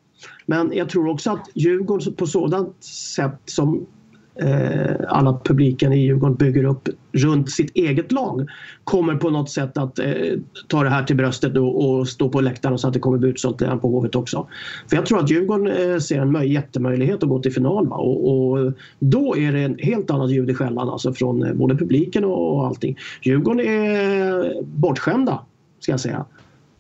[0.47, 3.87] Men jag tror också att Djurgården på sådant sätt som
[4.35, 8.49] Eh, alla publiken i Djurgården bygger upp runt sitt eget lag
[8.85, 10.15] kommer på något sätt att eh,
[10.69, 13.29] ta det här till bröstet och, och stå på läktaren så att det kommer bli
[13.29, 14.47] utsålt på Hovet också.
[14.91, 17.97] För jag tror att Djurgården eh, ser en jättemöjlighet att gå till final va?
[17.97, 21.77] Och, och, då är det en helt annat ljud i skällan alltså från eh, både
[21.77, 22.99] publiken och, och allting.
[23.23, 25.41] Djurgården är bortskämda
[25.81, 26.25] ska jag säga.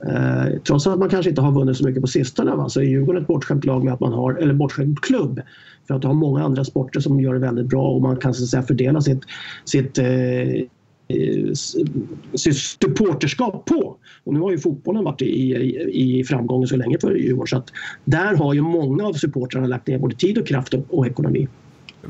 [0.08, 2.68] Eh, trots att man kanske inte har vunnit så mycket på sistone va?
[2.68, 5.40] så är Djurgården ett bortskämt lag med att man har, eller bortskämt klubb.
[5.86, 8.34] För att du har många andra sporter som gör det väldigt bra och man kan
[8.34, 9.22] så att säga, fördela sitt,
[9.64, 10.06] sitt eh,
[12.34, 13.96] sitt supporterskap på.
[14.24, 17.56] Och nu har ju fotbollen varit i, i, i framgång så länge för Djurgården så
[17.56, 17.72] att
[18.04, 21.48] där har ju många av supportrarna lagt ner både tid och kraft och, och ekonomi.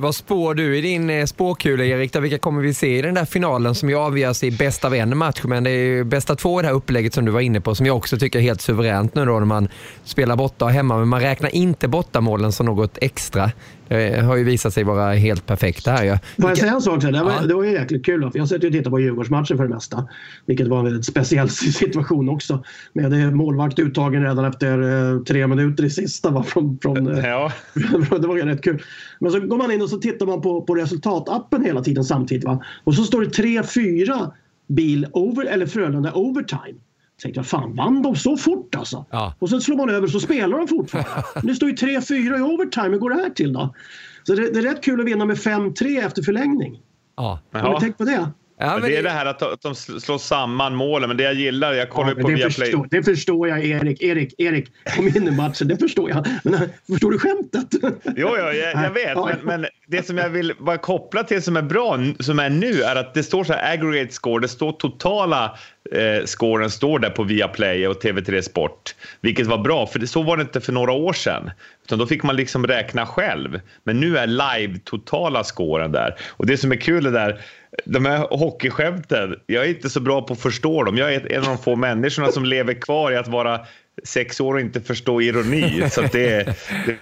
[0.00, 2.16] Vad spår du i din eh, spåkula Erik?
[2.16, 5.18] Vilka kommer vi se i den där finalen som ju avgörs i bäst av en
[5.18, 5.40] match?
[5.44, 7.74] Men det är ju bästa två i det här upplägget som du var inne på
[7.74, 9.68] som jag också tycker är helt suveränt nu då när man
[10.04, 10.98] spelar borta och hemma.
[10.98, 13.50] Men man räknar inte bortamålen som något extra.
[13.90, 16.18] Det har ju visat sig vara helt perfekt det här ju.
[16.42, 17.02] Får jag säga en sak?
[17.02, 17.46] Det var, ja.
[17.46, 18.30] det var ju jäkligt kul.
[18.30, 20.08] För jag satt och tittade på Djurgårdsmatchen för det mesta.
[20.46, 22.64] Vilket var en väldigt speciell situation också.
[22.92, 26.30] Med målvakt uttagen redan efter eh, tre minuter i sista.
[26.30, 26.42] Va?
[26.42, 27.52] Från, från, eh, ja.
[28.20, 28.82] det var rätt kul.
[29.18, 32.44] Men så går man in och så tittar man på, på resultatappen hela tiden samtidigt.
[32.44, 32.64] Va?
[32.84, 34.30] Och så står det 3-4
[34.66, 36.78] bil over, eller Frölunda overtime
[37.22, 39.04] tänkte jag, fan vann de så fort alltså?
[39.10, 39.34] Ja.
[39.38, 41.10] Och sen slår man över så spelar de fortfarande.
[41.42, 43.74] det står ju 3-4 i overtime, hur går det här till då?
[44.22, 46.80] Så det, det är rätt kul att vinna med 5-3 efter förlängning.
[47.16, 47.40] Ja.
[47.52, 48.30] Har ni tänkt på det?
[48.62, 51.72] Ja, men det är det här att de slår samman målen, men det jag gillar,
[51.72, 52.50] jag kollar ja, på det Viaplay.
[52.50, 56.26] Förstår, det förstår jag Erik, Erik, Erik, kom in i matchen, det förstår jag.
[56.44, 57.66] Men eh, förstår du skämtet?
[58.04, 61.56] Jo, jo jag, jag vet, men, men, det som jag vill bara koppla till som
[61.56, 64.72] är bra, som är nu, är att det står så här aggregate score, det står
[64.72, 65.58] totala
[65.92, 70.22] eh, scoren står där på Viaplay och TV3 Sport, vilket var bra, för det, så
[70.22, 71.50] var det inte för några år sedan.
[71.84, 73.60] Utan då fick man liksom räkna själv.
[73.84, 76.14] Men nu är live totala scoren där.
[76.28, 77.40] Och det som är kul är där,
[77.84, 80.96] de här hockeyskämten, jag är inte så bra på att förstå dem.
[80.96, 83.60] Jag är en av de få människorna som lever kvar i att vara
[84.04, 85.90] sex år och inte förstå ironi.
[85.90, 86.96] Så det, det,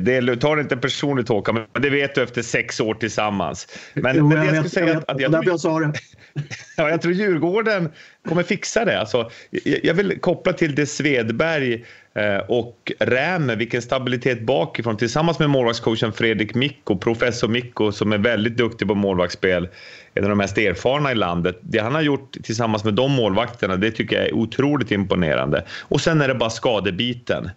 [0.00, 3.68] det tar inte personligt Håkan, men det vet du efter sex år tillsammans.
[3.94, 5.92] Men, jo, men jag, jag skulle säga att, att jag, tror, jag sa det.
[6.76, 7.90] ja, jag tror Djurgården
[8.28, 9.00] kommer fixa det.
[9.00, 11.84] Alltså, jag, jag vill koppla till det Svedberg
[12.16, 18.18] Eh, och Räme, vilken stabilitet bakifrån tillsammans med målvaktscoachen Fredrik Mikko, professor Mikko som är
[18.18, 19.68] väldigt duktig på målvaktsspel,
[20.14, 21.58] en av de mest erfarna i landet.
[21.60, 25.64] Det han har gjort tillsammans med de målvakterna, det tycker jag är otroligt imponerande.
[25.80, 27.50] Och sen är det bara skadebiten.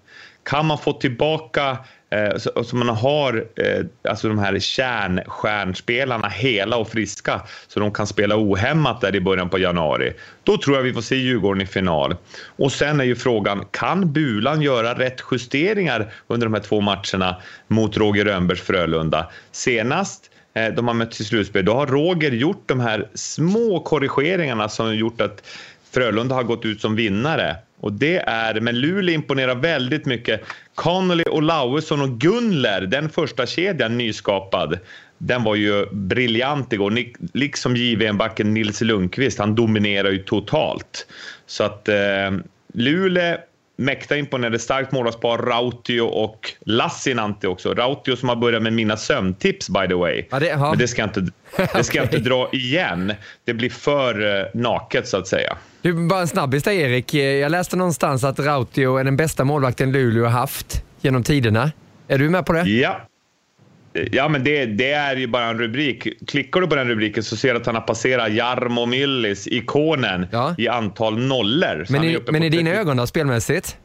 [0.43, 1.77] Kan man få tillbaka
[2.09, 7.91] Eh, så, så, man har eh, alltså de här kärnstjärnspelarna hela och friska så de
[7.91, 10.13] kan spela ohämmat där i början på januari.
[10.43, 12.15] Då tror jag vi får se Djurgården i final.
[12.45, 17.35] Och sen är ju frågan, kan Bulan göra rätt justeringar under de här två matcherna
[17.67, 19.27] mot Roger Rönnbergs Frölunda?
[19.51, 24.69] Senast eh, de har mötts i slutspel, då har Roger gjort de här små korrigeringarna
[24.69, 25.43] som har gjort att
[25.91, 27.55] Frölunda har gått ut som vinnare.
[27.79, 30.41] Och det är, men Luleå imponerar väldigt mycket.
[30.75, 34.79] Connolly, Olausson och Gunler, den första kedjan nyskapad,
[35.17, 36.97] den var ju briljant igår.
[37.33, 41.07] Liksom JVM-backen Nils Lundqvist, han dominerar ju totalt.
[41.45, 42.31] Så att eh,
[42.73, 43.37] Luleå
[43.77, 44.59] mäkta imponerade.
[44.59, 47.73] Starkt målvaktspar, Rautio och Lassinantti också.
[47.73, 50.25] Rautio som har börjat med mina sömntips by the way.
[50.29, 51.31] Ja, det, Men det ska jag inte,
[51.73, 53.13] det ska jag inte dra igen.
[53.45, 55.57] Det blir för uh, naket så att säga.
[55.87, 57.13] Du, bara en snabbis där Erik.
[57.13, 61.71] Jag läste någonstans att Rautio är den bästa målvakten Luleå har haft genom tiderna.
[62.07, 62.61] Är du med på det?
[62.61, 63.01] Ja,
[64.11, 66.07] Ja, men det, det, är ju bara en rubrik.
[66.27, 70.27] Klickar du på den rubriken så ser du att han har passerat Jarmo Myllys, ikonen,
[70.31, 70.55] ja.
[70.57, 71.85] i antal nollor.
[71.89, 73.77] Men, i, men i dina ögon då, spelmässigt?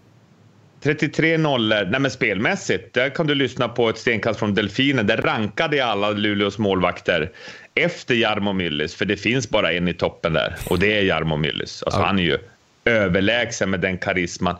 [0.82, 1.88] 33 nollor.
[1.90, 5.06] Nej, men spelmässigt, där kan du lyssna på ett stenkast från Delfinen.
[5.06, 7.30] Där rankade jag alla Luleås målvakter
[7.74, 11.36] efter Jarmo Myllys, för det finns bara en i toppen där och det är Jarmo
[11.36, 11.82] Myllys.
[11.82, 12.06] Alltså, ja.
[12.06, 12.38] Han är ju
[12.84, 14.56] överlägsen med den karisman.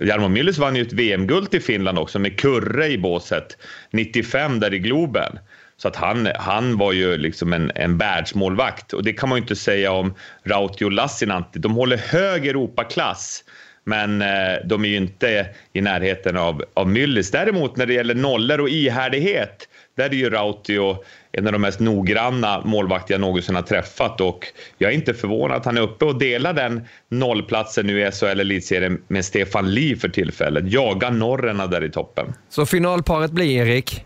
[0.00, 3.56] Jarmo Myllys vann ju ett VM-guld i Finland också med Kurre i båset
[3.90, 5.38] 95 där i Globen.
[5.76, 9.42] Så att han, han var ju liksom en, en världsmålvakt och det kan man ju
[9.42, 11.58] inte säga om Rautio Lassinantti.
[11.58, 13.44] De håller hög Europaklass
[13.88, 17.30] men eh, de är ju inte i närheten av, av Myllys.
[17.30, 20.96] Däremot när det gäller nollor och ihärdighet, där är ju Rautio
[21.32, 24.46] en av de mest noggranna målvakter jag någonsin har träffat och
[24.78, 28.40] jag är inte förvånad att han är uppe och delar den nollplatsen nu i SHL
[28.40, 30.72] Elitserien med Stefan Lee för tillfället.
[30.72, 32.34] Jagar norrarna där i toppen.
[32.48, 34.04] Så finalparet blir, Erik?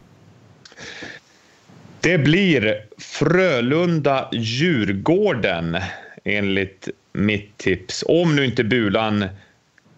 [2.01, 5.77] Det blir Frölunda-Djurgården
[6.25, 8.05] enligt mitt tips.
[8.07, 9.25] Om nu inte Bulan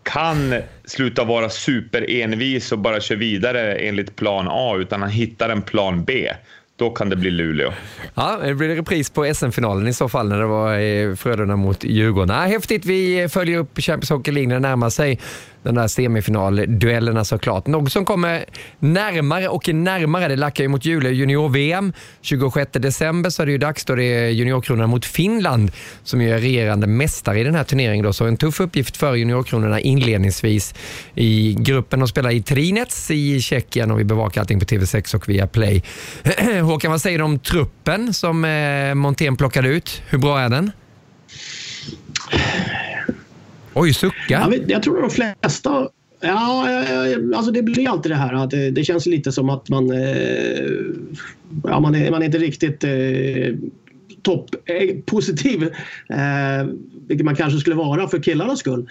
[0.04, 5.62] kan sluta vara superenvis och bara köra vidare enligt plan A, utan han hittar en
[5.62, 6.30] plan B
[6.76, 7.72] då kan det bli Luleå.
[8.14, 11.84] Ja, det blir repris på SM-finalen i så fall när det var eh, Frölunda mot
[11.84, 12.36] Djurgården.
[12.36, 15.20] Ja, häftigt, vi följer upp Champions Hockey League när det närmar sig
[15.64, 17.66] den där semifinalduellerna såklart.
[17.66, 18.44] Något som kommer
[18.78, 21.92] närmare och närmare, det lackar ju mot jul, junior-VM.
[22.20, 25.72] 26 december så är det ju dags då det är juniorkronorna mot Finland
[26.02, 28.04] som ju är regerande mästare i den här turneringen.
[28.04, 28.12] Då.
[28.12, 30.74] Så en tuff uppgift för juniorkronorna inledningsvis
[31.14, 31.98] i gruppen.
[31.98, 35.82] De spelar i Trinets i Tjeckien och vi bevakar allting på TV6 och via Play.
[36.62, 40.02] Håkan, vad säger du om truppen som eh, Montén plockade ut?
[40.08, 40.72] Hur bra är den?
[43.74, 44.14] Oj, sucka.
[44.28, 45.88] Jag, jag tror de flesta
[46.20, 46.68] Ja,
[47.34, 50.64] alltså det blir alltid det här att det, det känns lite som att man, eh,
[51.64, 53.54] ja, man, är, man är inte riktigt eh,
[54.22, 55.62] topp eh, positiv,
[56.08, 56.66] eh,
[57.08, 58.88] vilket man kanske skulle vara för killarnas skull.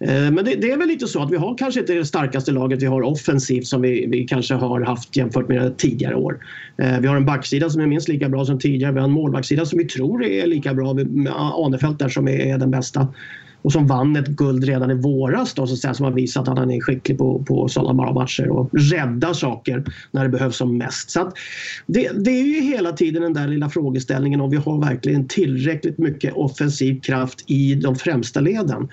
[0.00, 2.52] Eh, men det, det, är väl lite så att vi har kanske inte det starkaste
[2.52, 6.38] laget vi har offensivt som vi, vi kanske har haft jämfört med tidigare år.
[6.78, 8.92] Eh, vi har en backsida som är minst lika bra som tidigare.
[8.92, 12.58] Vi har en målvaktssida som vi tror är lika bra med Anefelt där som är
[12.58, 13.08] den bästa
[13.62, 16.48] och som vann ett guld redan i våras då, så att säga, som har visat
[16.48, 20.56] att han är skicklig på, på sådana bra matcher och rädda saker när det behövs
[20.56, 21.10] som mest.
[21.10, 21.32] Så
[21.86, 25.98] det, det, är ju hela tiden den där lilla frågeställningen om vi har verkligen tillräckligt
[25.98, 28.88] mycket offensiv kraft i de främsta leden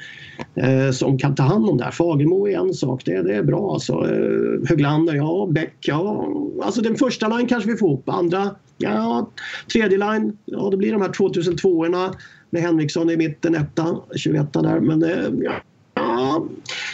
[0.55, 1.91] eh, som kan ta hand om det här.
[1.91, 3.93] Fagermo är en sak, det, det är bra alltså.
[3.93, 5.49] Eh, Höglander, ja.
[5.51, 6.27] Bäck, ja.
[6.63, 9.29] Alltså den första line kanske vi får ihop, andra, ja.
[9.73, 12.13] Tredje line, ja det blir de här 2002-orna
[12.49, 14.79] med Henriksson i mitten, etta, 21 där.
[14.79, 15.51] Men eh,
[15.95, 16.47] ja,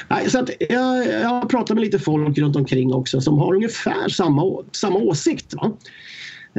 [0.09, 0.19] ja.
[0.27, 4.09] Så att jag, jag har pratat med lite folk runt omkring också som har ungefär
[4.09, 5.53] samma, samma åsikt.
[5.53, 5.71] Va?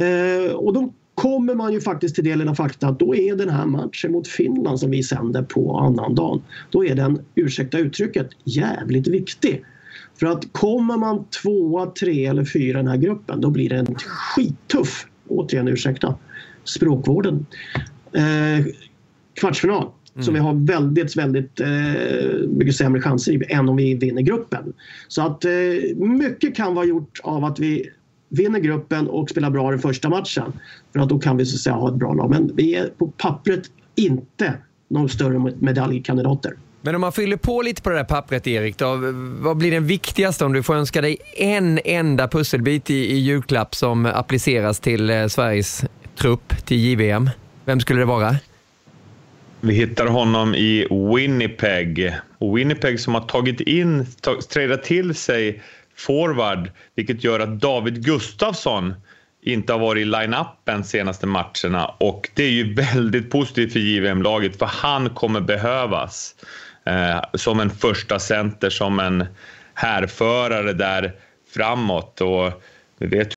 [0.05, 3.49] Eh, och då kommer man ju faktiskt till delen av fakta att då är den
[3.49, 9.07] här matchen mot Finland som vi sänder på annandagen, då är den, ursäkta uttrycket, jävligt
[9.07, 9.65] viktig.
[10.19, 13.75] För att kommer man tvåa, tre eller fyra i den här gruppen då blir det
[13.75, 16.15] en skittuff, återigen ursäkta,
[16.63, 17.45] språkvården.
[18.13, 18.65] Eh,
[19.39, 19.87] kvartsfinal.
[20.15, 20.25] Mm.
[20.25, 21.67] Som vi har väldigt, väldigt eh,
[22.47, 24.73] mycket sämre chanser i än om vi vinner gruppen.
[25.07, 25.51] Så att eh,
[25.95, 27.89] mycket kan vara gjort av att vi
[28.29, 30.53] vinner gruppen och spelar bra den första matchen.
[30.93, 32.29] För att då kan vi så att säga ha ett bra lag.
[32.29, 33.61] Men vi är på pappret
[33.95, 34.53] inte
[34.89, 36.53] några större medaljkandidater.
[36.81, 38.97] Men om man fyller på lite på det där pappret Erik, då,
[39.39, 43.75] vad blir den viktigaste om du får önska dig en enda pusselbit i, i julklapp
[43.75, 47.29] som appliceras till eh, Sveriges trupp till JVM?
[47.65, 48.35] Vem skulle det vara?
[49.61, 52.13] Vi hittar honom i Winnipeg.
[52.37, 54.05] Och Winnipeg som har tagit in,
[54.53, 55.61] tradat till sig
[55.95, 58.93] forward, vilket gör att David Gustafsson
[59.41, 64.59] inte har varit i line-upen senaste matcherna och det är ju väldigt positivt för JVM-laget
[64.59, 66.35] för han kommer behövas
[66.85, 69.25] eh, som en första center, som en
[69.73, 71.15] härförare där
[71.53, 72.63] framåt och
[72.97, 73.36] vi vet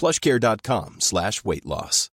[0.00, 2.10] plushcare.com slash weight loss.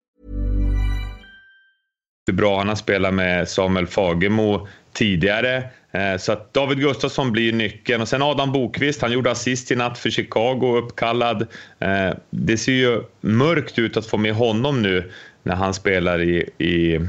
[2.27, 5.65] Hur bra han har spelat med Samuel Fagemo tidigare.
[5.93, 8.03] Eh, så att David Gustafsson blir nyckeln.
[8.03, 11.47] Och sen Adam Bokvist, han gjorde assist i natt för Chicago, uppkallad.
[11.79, 15.13] Eh, det ser ju mörkt ut att få med honom nu
[15.43, 17.01] när han spelar i, i,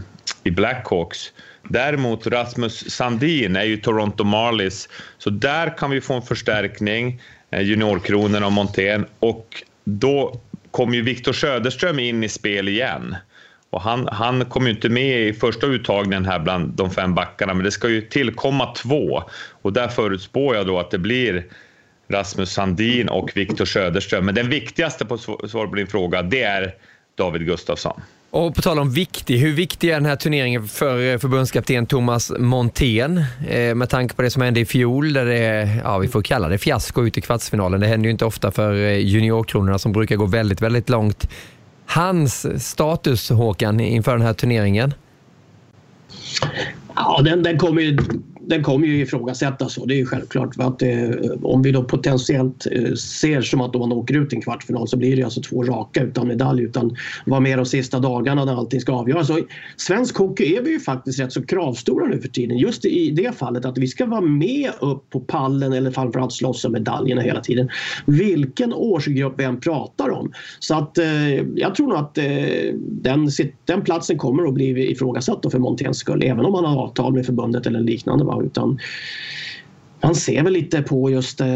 [0.44, 1.34] i Blackhawks.
[1.70, 7.62] Däremot Rasmus Sandin är ju Toronto Marlies, så där kan vi få en förstärkning, eh,
[7.62, 9.06] juniorkronorna och Montén.
[9.20, 10.42] Och då
[10.78, 13.16] kom ju Viktor Söderström in i spel igen.
[13.70, 17.54] Och han, han kom ju inte med i första uttagningen här bland de fem backarna,
[17.54, 19.24] men det ska ju tillkomma två.
[19.62, 21.46] Och där förutspår jag då att det blir
[22.08, 24.26] Rasmus Sandin och Viktor Söderström.
[24.26, 26.76] Men den viktigaste på svar på din fråga, det är
[27.16, 28.02] David Gustafsson.
[28.30, 32.32] Och på tal om viktig, hur viktig är den här turneringen för eh, förbundskapten Thomas
[32.40, 33.26] Montén?
[33.50, 36.48] Eh, med tanke på det som hände i fjol, där det, ja vi får kalla
[36.48, 37.80] det fiasko ut i kvartsfinalen.
[37.80, 41.30] Det händer ju inte ofta för eh, juniorkronorna som brukar gå väldigt, väldigt långt.
[41.86, 44.94] Hans status, Håkan, inför den här turneringen?
[46.98, 47.98] Ja, den, den kommer ju
[48.48, 50.56] den kommer ju ifrågasättas och det är ju självklart.
[50.56, 51.10] För att, eh,
[51.42, 54.98] om vi då potentiellt eh, ser som att man åker ut i en kvartsfinal så
[54.98, 58.82] blir det alltså två raka utan medalj utan vara med de sista dagarna när allting
[58.82, 59.30] ska avgöras.
[59.30, 59.40] Och
[59.78, 62.58] svensk hockey är vi ju faktiskt rätt så kravstora nu för tiden.
[62.58, 66.66] Just i det fallet att vi ska vara med upp på pallen eller framförallt slåss
[66.66, 67.70] om medaljerna hela tiden.
[68.06, 70.32] Vilken årsgrupp vi än pratar om.
[70.60, 72.26] Så att eh, jag tror nog att eh,
[72.80, 73.30] den,
[73.66, 77.26] den platsen kommer att bli ifrågasatt för Monténs skull även om han har avtal med
[77.26, 78.26] förbundet eller liknande.
[78.26, 78.42] Va?
[78.44, 78.80] Utan
[80.04, 81.42] man ser väl lite på just...
[81.42, 81.48] Eh,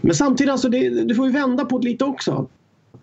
[0.00, 2.48] men samtidigt, alltså det, du får ju vända på det lite också.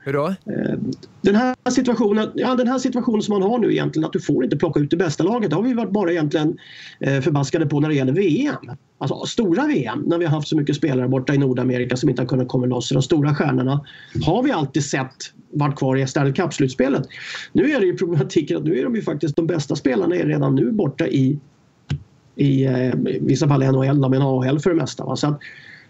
[0.03, 0.27] Hur då?
[0.27, 0.79] Eh,
[1.21, 4.43] den här, situationen, ja, den här situationen som man har nu egentligen att du får
[4.43, 5.49] inte plocka ut det bästa laget.
[5.49, 6.57] Det har vi varit bara egentligen
[6.99, 8.55] eh, förbaskade på när det gäller VM.
[8.97, 12.21] Alltså stora VM när vi har haft så mycket spelare borta i Nordamerika som inte
[12.21, 12.89] har kunnat komma loss.
[12.89, 13.85] De stora stjärnorna
[14.25, 15.15] har vi alltid sett
[15.53, 17.03] varit kvar i Stanley Cup-slutspelet.
[17.53, 20.25] Nu är det ju problematiken att nu är de ju faktiskt de bästa spelarna är
[20.25, 21.39] redan nu borta i
[22.35, 25.05] i eh, vissa fall NHL men AHL för det mesta.
[25.05, 25.15] Va?
[25.15, 25.39] Så att,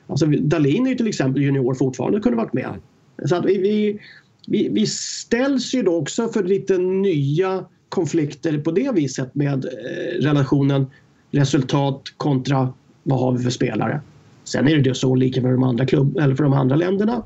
[0.07, 2.79] alltså, Dahlin är ju till exempel junior fortfarande kunde varit med.
[3.25, 3.99] Så att vi, vi,
[4.47, 10.23] vi, vi ställs ju då också för lite nya konflikter på det viset med eh,
[10.23, 10.85] relationen
[11.31, 14.01] resultat kontra vad har vi för spelare.
[14.43, 17.23] Sen är det ju så lika för de andra klubb eller för de andra länderna.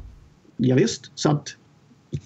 [0.58, 1.12] Ja, visst.
[1.16, 1.56] så att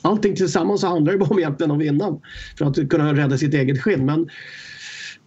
[0.01, 2.19] allting tillsammans så handlar det bara om egentligen att vinna
[2.57, 4.05] för att kunna rädda sitt eget skinn.
[4.05, 4.29] Men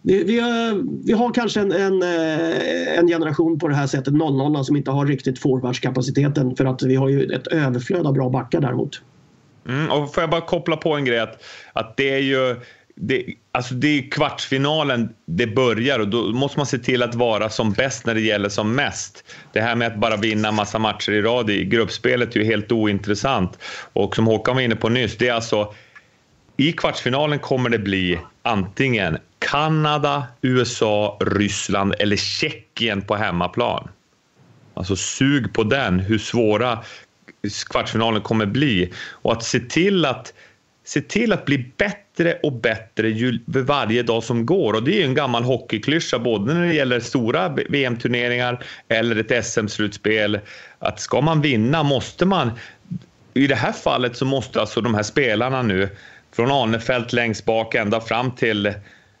[0.05, 4.13] vi, vi, har, vi har kanske en, en, eh, en, generation på det här sättet,
[4.13, 8.29] 00 som inte har riktigt forwardskapaciteten för att vi har ju ett överflöd av bra
[8.29, 9.01] backar däremot.
[9.67, 11.43] Mm, och får jag bara koppla på en grej att,
[11.73, 12.55] att det är ju
[12.95, 17.49] det, alltså det är kvartsfinalen det börjar och då måste man se till att vara
[17.49, 19.23] som bäst när det gäller som mest.
[19.53, 22.71] Det här med att bara vinna massa matcher i rad i gruppspelet är ju helt
[22.71, 23.59] ointressant.
[23.93, 25.73] Och som Håkan var inne på nyss, det är alltså
[26.57, 33.89] i kvartsfinalen kommer det bli antingen Kanada, USA, Ryssland eller Tjeckien på hemmaplan.
[34.73, 36.83] Alltså sug på den, hur svåra
[37.69, 38.93] kvartsfinalen kommer bli.
[39.09, 40.33] Och att se till att,
[40.85, 44.73] se till att bli bättre och bättre ju, varje dag som går.
[44.73, 50.39] Och det är en gammal hockeyklyscha både när det gäller stora VM-turneringar eller ett SM-slutspel.
[50.79, 52.51] Att ska man vinna måste man...
[53.33, 55.89] I det här fallet så måste alltså de här spelarna nu
[56.35, 58.73] från Arnefelt längst bak ända fram till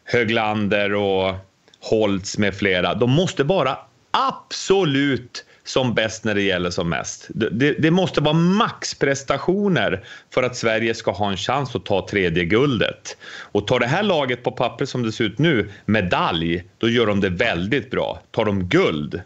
[0.03, 1.35] Höglander och
[1.79, 2.93] Holtz med flera.
[2.93, 3.77] De måste vara
[4.11, 7.27] absolut som bäst när det gäller som mest.
[7.29, 12.45] Det, det, måste vara maxprestationer för att Sverige ska ha en chans att ta tredje
[12.45, 13.17] guldet.
[13.51, 17.05] Och tar det här laget på papper som det ser ut nu, medalj, då gör
[17.05, 18.21] de det väldigt bra.
[18.31, 19.21] Tar de guld,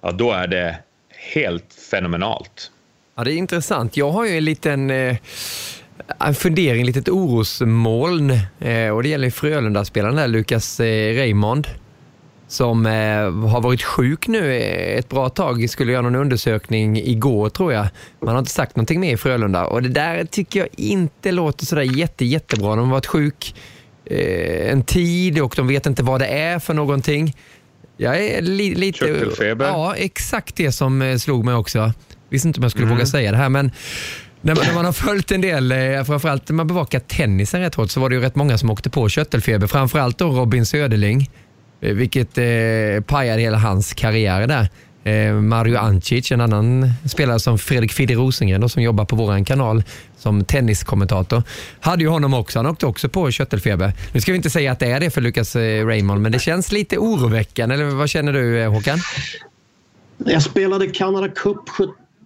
[0.00, 0.78] ja då är det
[1.34, 2.70] helt fenomenalt.
[3.14, 3.96] Ja, det är intressant.
[3.96, 5.16] Jag har ju en liten eh,
[6.20, 8.30] en fundering, litet orosmoln.
[8.60, 11.68] Eh, och det gäller Frölunda-spelaren där, Lukas eh, Raymond.
[12.48, 12.92] Som eh,
[13.50, 14.56] har varit sjuk nu
[14.98, 15.70] ett bra tag.
[15.70, 17.86] Skulle göra någon undersökning igår tror jag.
[18.20, 19.66] Man har inte sagt någonting mer i Frölunda.
[19.66, 22.76] Och det där tycker jag inte låter sådär jätte, jättebra.
[22.76, 23.54] De har varit sjuk
[24.04, 27.36] en tid och de vet inte vad det är för någonting.
[27.96, 28.98] Jag är li lite...
[28.98, 29.66] Körtelfeber?
[29.66, 31.92] Ja, exakt det som slog mig också.
[32.28, 32.96] Visste inte om jag skulle mm.
[32.96, 33.70] våga säga det här, men
[34.42, 37.74] när man, när man har följt en del, eh, framförallt när man bevakar tennisen rätt
[37.74, 39.66] hårt, så var det ju rätt många som åkte på köttelfeber.
[39.66, 41.30] Framförallt då Robin Söderling,
[41.80, 42.44] eh, vilket eh,
[43.06, 44.68] pajade hela hans karriär där.
[45.04, 49.44] Eh, Mario Ancic, en annan spelare som Fredrik Fidde Rosengren då, som jobbar på vår
[49.44, 49.82] kanal
[50.18, 51.42] som tenniskommentator,
[51.80, 52.58] hade ju honom också.
[52.58, 53.92] Han åkte också på köttelfeber.
[54.12, 56.38] Nu ska vi inte säga att det är det för Lucas eh, Raymond, men det
[56.38, 57.74] känns lite oroväckande.
[57.74, 58.98] Eller vad känner du Håkan?
[60.16, 61.68] Jag spelade Canada Cup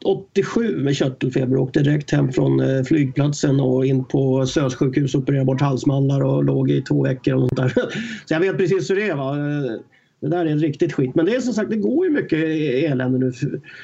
[0.06, 5.14] 87 med körtelfeber och åkte direkt hem från eh, flygplatsen och in på SÖS sjukhus
[5.14, 7.68] och opererade bort halsmandlar och låg i två veckor och sånt där.
[8.26, 9.16] Så jag vet precis hur det är.
[9.16, 9.36] Va?
[9.36, 9.80] Eh,
[10.20, 11.14] det där är riktigt skit.
[11.14, 12.38] Men det är som sagt, det går ju mycket
[12.90, 13.32] elände nu.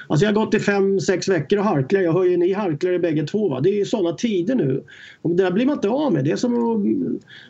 [0.08, 2.00] Alltså jag har gått i fem, sex veckor och harklar.
[2.00, 3.48] Jag hör ju ni harklar bägge två.
[3.48, 3.60] Va?
[3.60, 4.84] Det är ju sådana tider nu.
[5.22, 6.24] Och det där blir man inte av med.
[6.24, 6.84] Det är som att,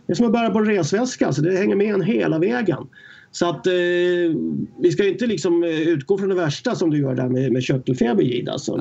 [0.06, 1.26] det är som att bära på en resväska.
[1.26, 2.86] Alltså det hänger med en hela vägen.
[3.32, 3.72] Så att eh,
[4.78, 7.62] vi ska inte liksom eh, utgå från det värsta som du gör där med, med
[7.62, 8.48] körtelfeber Gid.
[8.48, 8.76] Alltså.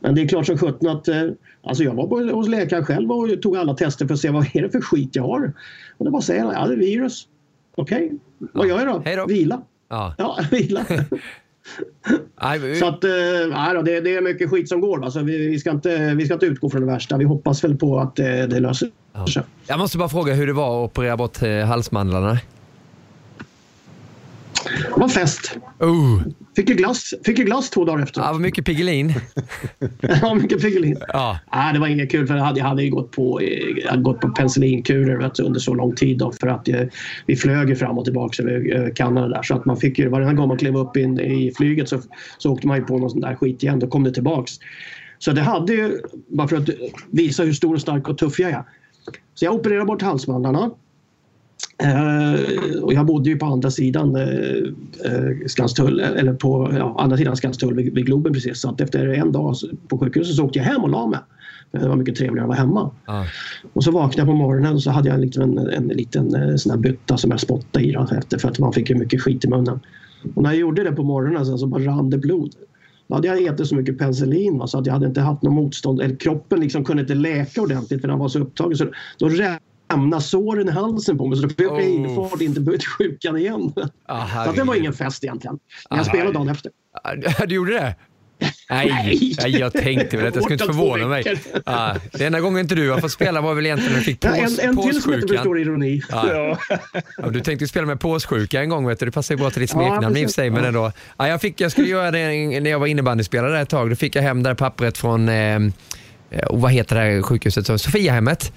[0.00, 1.22] Men det är klart som sjutton att eh,
[1.62, 4.56] alltså jag var på, hos läkaren själv och tog alla tester för att se vad
[4.56, 5.52] är det för skit jag har.
[5.96, 7.28] Och det bara säger ja det är virus.
[7.74, 8.48] Okej, okay.
[8.52, 9.02] vad gör jag då?
[9.16, 9.26] då?
[9.26, 9.62] Vila.
[9.88, 10.84] Ja, ja vila.
[12.78, 15.04] Så att, äh, det, det, är mycket skit som går.
[15.04, 17.16] Alltså, vi, vi, ska inte, vi ska inte utgå från det värsta.
[17.16, 18.90] Vi hoppas väl på att det, det löser
[19.32, 19.42] sig.
[19.66, 22.38] Jag måste bara fråga hur det var att operera bort halsmandlarna.
[24.64, 25.58] Det var fest.
[25.80, 26.22] Oh.
[26.56, 28.20] Fick ju glass, fick ju glass två dagar efter.
[28.20, 29.14] Ja, vad mycket Piggelin.
[30.22, 30.96] ja, mycket Piggelin.
[31.08, 31.38] Ja.
[31.52, 33.48] Nej, det var inget kul för jag hade, jag hade ju gått på, eh,
[33.82, 36.18] jag hade gått på penicillinkurer under så lång tid.
[36.18, 36.80] Då, för att eh,
[37.26, 39.42] vi flög ju fram och tillbaka över över Kanada där.
[39.42, 42.00] Så att man fick ju, varje gång man klev upp in, i flyget så,
[42.38, 43.78] så åkte man ju på någon sån där skit igen.
[43.78, 44.52] Då kom det tillbaks.
[45.18, 46.68] Så det hade ju, bara för att
[47.10, 48.64] visa hur stor och stark och tuff jag är.
[49.34, 50.70] Så jag opererade bort halsmandlarna.
[51.78, 54.22] Eh, och jag bodde ju på andra sidan eh,
[55.12, 58.60] eh, Skanstull, eller på ja, andra sidan Skanstull vid, vid Globen precis.
[58.60, 59.54] Så att efter en dag
[59.88, 61.18] på sjukhuset så åkte jag hem och la mig.
[61.72, 62.90] Det var mycket trevligare att vara hemma.
[63.06, 63.26] Ja.
[63.72, 66.56] Och så vaknade jag på morgonen och så hade jag liksom en, en liten eh,
[66.56, 69.22] sån här bytta som jag spottade i då efter för att man fick ju mycket
[69.22, 69.80] skit i munnen.
[70.34, 72.54] Och när jag gjorde det på morgonen sen så bara rann det blod.
[73.06, 75.54] Då hade jag ätit så mycket penicillin va, så att jag hade inte haft något
[75.54, 76.00] motstånd.
[76.00, 78.76] Eller kroppen liksom kunde inte läka ordentligt för den var så upptagen.
[78.76, 78.86] Så
[79.18, 79.28] då
[79.92, 82.42] rämnade såren i halsen på mig så då fick jag Oh.
[82.42, 83.72] inte börjat sjukan igen.
[84.08, 85.58] Ah, så det var ingen fest egentligen.
[85.90, 86.72] Men jag spelade dagen efter.
[87.04, 87.94] Ja, Du gjorde det?
[88.70, 88.90] Nej,
[89.42, 89.58] Nej.
[89.58, 91.36] jag tänkte väl att det skulle inte förvåna mig.
[91.66, 94.24] Ja, det enda gången inte du har fått spela var väl egentligen när du fick
[94.24, 95.28] Ja, pås, en, en till som inte påssjukan.
[95.28, 96.02] förstår ironi.
[96.10, 96.58] Ja.
[97.18, 99.06] Ja, du tänkte ju spela med påssjuka en gång, vet du.
[99.06, 100.50] det passar ju bra till ditt Ja, smeknamn i och för sig.
[100.50, 100.68] Men Ja.
[100.68, 100.92] ändå.
[101.18, 102.18] Ja, jag, fick, jag skulle göra det
[102.60, 103.90] när jag var innebandyspelare ett tag.
[103.90, 105.60] Då fick jag hem det där pappret från, eh,
[106.48, 108.52] och vad heter det här sjukhuset, Sofiahemmet.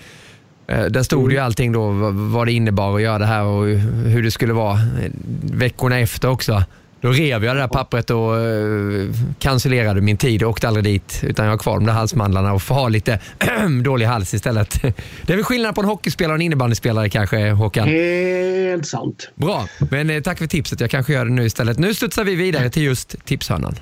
[0.67, 1.31] Eh, Där stod Mm.
[1.31, 3.65] ju allting då vad- det innebar att göra det här och
[4.05, 5.11] hur det skulle vara eh,
[5.53, 6.63] veckorna efter också.
[7.01, 9.09] Då rev jag det där pappret och eh,
[9.39, 11.23] cancellerade min tid och åkte aldrig dit.
[11.23, 13.19] Utan jag har kvar de där halsmandlarna och får ha lite
[13.83, 14.81] dålig hals istället.
[15.25, 17.87] Det är väl skillnad på en hockeyspelare och en innebandyspelare kanske Håkan?
[17.87, 19.29] Helt sant.
[19.35, 20.81] Bra, men tack för tipset.
[20.81, 21.79] Jag kanske gör det nu istället.
[21.79, 23.75] Nu studsar vi vidare till just tipshörnan.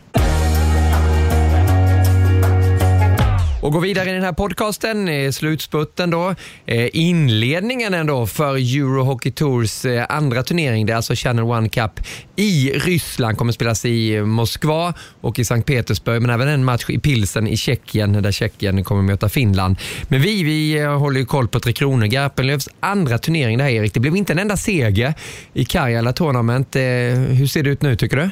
[3.66, 6.36] Och går vidare i den här podcasten, slutspurten då.
[6.66, 10.86] Eh, inledningen ändå för Euro Hockey Tours eh, andra turnering.
[10.86, 11.91] Det är alltså Channel One Cup
[12.36, 13.38] i Ryssland.
[13.38, 16.22] Kommer spelas i Moskva och i Sankt Petersburg.
[16.22, 19.78] Men även en match i Pilsen i Tjeckien där Tjeckien kommer möta Finland.
[20.07, 22.05] Men vi, vi eh, håller ju koll på Tre Kronor.
[22.05, 23.93] Garpenlövs andra turnering det här Erik.
[23.93, 25.13] Det blev inte en enda seger
[25.53, 26.76] i Karjala Tournament.
[26.76, 28.30] Hur ser det ut nu tycker du?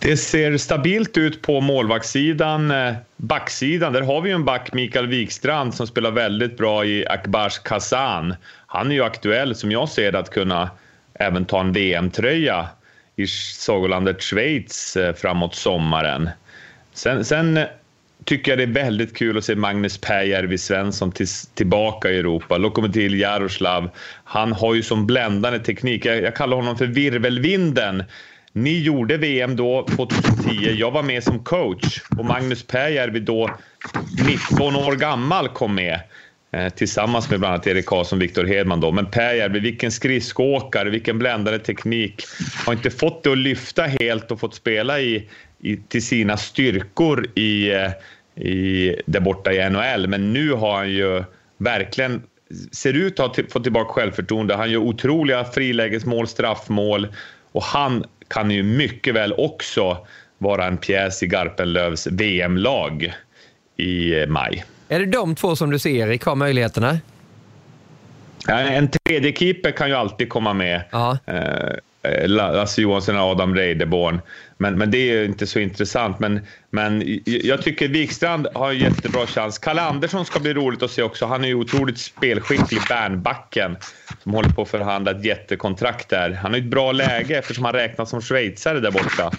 [0.00, 2.70] Det ser stabilt ut på målvaktssidan.
[2.70, 7.06] Eh, backsidan, där har vi ju en back, Mikael Wikstrand, som spelar väldigt bra i
[7.06, 8.34] Akbars Kazan.
[8.66, 10.70] Han är ju aktuell, som jag ser det, att kunna
[11.14, 12.68] även ta en VM-tröja
[13.16, 16.30] i sagolandet Schweiz eh, framåt sommaren.
[16.92, 17.66] Sen, sen eh,
[18.24, 22.58] tycker jag det är väldigt kul att se Magnus Pääjärvi Svensson till, tillbaka i Europa.
[22.58, 23.90] Lokomotiv Jaroslav.
[24.24, 26.04] Han har ju som bländande teknik.
[26.04, 28.04] Jag, jag kallar honom för virvelvinden.
[28.52, 30.50] Ni gjorde VM då, 2010.
[30.78, 33.50] Jag var med som coach och Magnus Pääjärvi då,
[34.50, 36.00] 19 år gammal, kom med.
[36.52, 38.80] Eh, tillsammans med bland annat Erik Karlsson och Viktor Hedman.
[38.80, 38.92] Då.
[38.92, 42.22] Men Pääjärvi, vilken skridskoåkare, vilken bländande teknik.
[42.66, 45.28] Har inte fått det att lyfta helt och fått spela i,
[45.62, 47.90] i, till sina styrkor i, eh,
[48.46, 50.08] i, där borta i NHL.
[50.08, 51.24] Men nu har han ju
[51.58, 52.22] verkligen
[52.72, 54.54] ser ut att ha fått tillbaka självförtroende.
[54.54, 57.08] Han gör otroliga frilägesmål, straffmål
[57.52, 60.06] och han kan ju mycket väl också
[60.38, 63.14] vara en pjäs i Garpenlövs VM-lag
[63.76, 64.64] i eh, maj.
[64.88, 66.98] Är det de två som du ser Erik har möjligheterna?
[68.48, 70.82] En tredje keeper kan ju alltid komma med.
[70.90, 71.18] Ja.
[71.26, 74.20] Eh, Lasse Johansson och Adam Reideborn.
[74.58, 76.18] Men, men det är ju inte så intressant.
[76.18, 76.40] Men,
[76.74, 79.58] men jag tycker Wikstrand har en jättebra chans.
[79.58, 81.26] Kalle Andersson ska bli roligt att se också.
[81.26, 83.76] Han är ju otroligt spelskicklig, Bernbacken,
[84.22, 86.30] som håller på att förhandla ett jättekontrakt där.
[86.30, 89.30] Han har ett bra läge eftersom han räknas som schweizare där borta.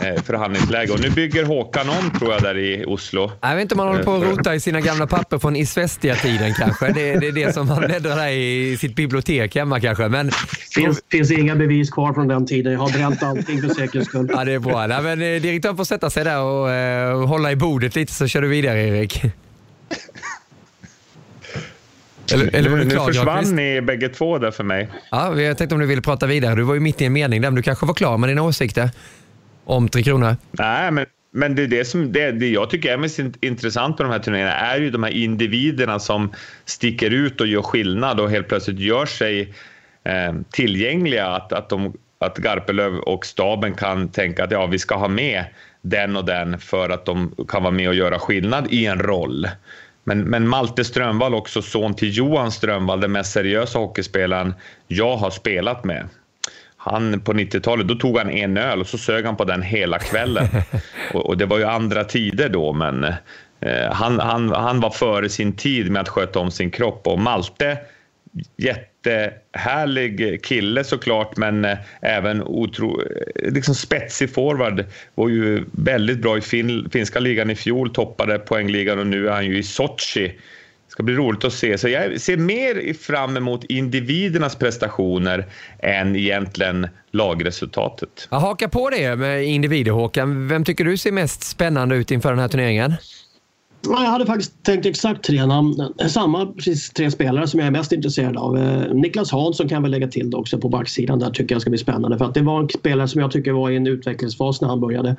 [0.00, 0.92] Eh, förhandlingsläge.
[0.92, 3.32] Och nu bygger Håkan om, tror jag, där i Oslo.
[3.40, 6.54] Jag vet inte om man håller på att rota i sina gamla papper från Isvestia-tiden
[6.54, 6.92] kanske.
[6.92, 10.08] Det, det är det som han bläddrar där i sitt bibliotek hemma kanske.
[10.08, 10.30] Men
[10.74, 12.72] Finns, finns inga bevis kvar från den tiden.
[12.72, 14.30] Jag har bränt allting för säkerhets skull.
[14.32, 14.86] ja, det är bra.
[14.86, 18.26] Nej, men, eh, direktören får sätta sig där och eh, hålla i bordet lite så
[18.26, 19.22] kör du vidare Erik.
[22.32, 23.18] Eller, eller var Nu, du nu klar Granqvist?
[23.24, 24.88] försvann ni bägge två där för mig.
[25.10, 26.54] Ja, jag tänkte om du ville prata vidare.
[26.54, 28.42] Du var ju mitt i en mening där, men du kanske var klar med dina
[28.42, 28.90] åsikter
[29.64, 30.36] om Tre Kronor?
[30.50, 33.98] Nej, men, men det, är det, som, det, det jag tycker är mest int- intressant
[33.98, 36.32] med de här turneringarna är ju de här individerna som
[36.64, 39.54] sticker ut och gör skillnad och helt plötsligt gör sig
[40.04, 41.26] eh, tillgängliga.
[41.26, 45.44] Att, att, de, att Garpenlöv och staben kan tänka att ja, vi ska ha med
[45.90, 49.48] den och den för att de kan vara med och göra skillnad i en roll.
[50.04, 54.54] Men, men Malte Strömvall, också son till Johan Strömvall, den mest seriösa hockeyspelaren
[54.86, 56.08] jag har spelat med.
[56.76, 59.98] Han på 90-talet, då tog han en öl och så sög han på den hela
[59.98, 60.46] kvällen.
[61.14, 63.04] och, och det var ju andra tider då, men
[63.60, 67.06] eh, han, han, han var före sin tid med att sköta om sin kropp.
[67.06, 67.78] Och Malte,
[68.56, 74.84] jättehärlig kille såklart, men eh, även otro, eh, liksom spetsig forward.
[75.14, 79.32] Var ju väldigt bra i fin, finska ligan i fjol, toppade poängligan och nu är
[79.32, 80.28] han ju i Sochi.
[80.86, 81.78] Det ska bli roligt att se.
[81.78, 85.46] Så jag ser mer fram emot individernas prestationer
[85.78, 88.28] än egentligen lagresultatet.
[88.30, 90.48] Jag hakar på det med individer Håkan.
[90.48, 92.94] Vem tycker du ser mest spännande ut inför den här turneringen?
[93.88, 95.74] Jag hade faktiskt tänkt exakt tre namn.
[96.08, 98.58] Samma precis tre spelare som jag är mest intresserad av.
[98.58, 101.18] Eh, Niklas Hansson kan jag väl lägga till det också på backsidan.
[101.18, 102.18] Där tycker jag ska bli spännande.
[102.18, 104.80] För att det var en spelare som jag tycker var i en utvecklingsfas när han
[104.80, 105.16] började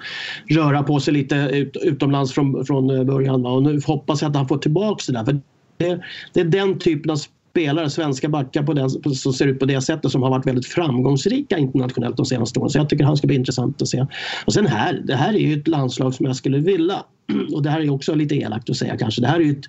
[0.50, 3.46] röra på sig lite ut, utomlands från, från eh, början.
[3.46, 5.26] Och nu hoppas jag att han får tillbaka det där.
[5.26, 5.42] För
[5.78, 6.02] det,
[6.34, 7.18] det är den typen av
[7.58, 10.68] spelare, svenska backar på den, som ser ut på det sättet som har varit väldigt
[10.68, 12.70] framgångsrika internationellt de senaste åren.
[12.70, 14.06] Så jag tycker han ska bli intressant att se.
[14.46, 17.04] Och sen här, det här är ju ett landslag som jag skulle vilja
[17.54, 19.22] och det här är också lite elakt att säga kanske.
[19.22, 19.66] Det här är ju ett,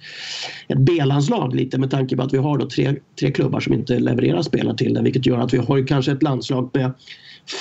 [0.68, 3.98] ett B-landslag lite med tanke på att vi har då tre, tre klubbar som inte
[3.98, 6.92] levererar spelare till det vilket gör att vi har kanske ett landslag med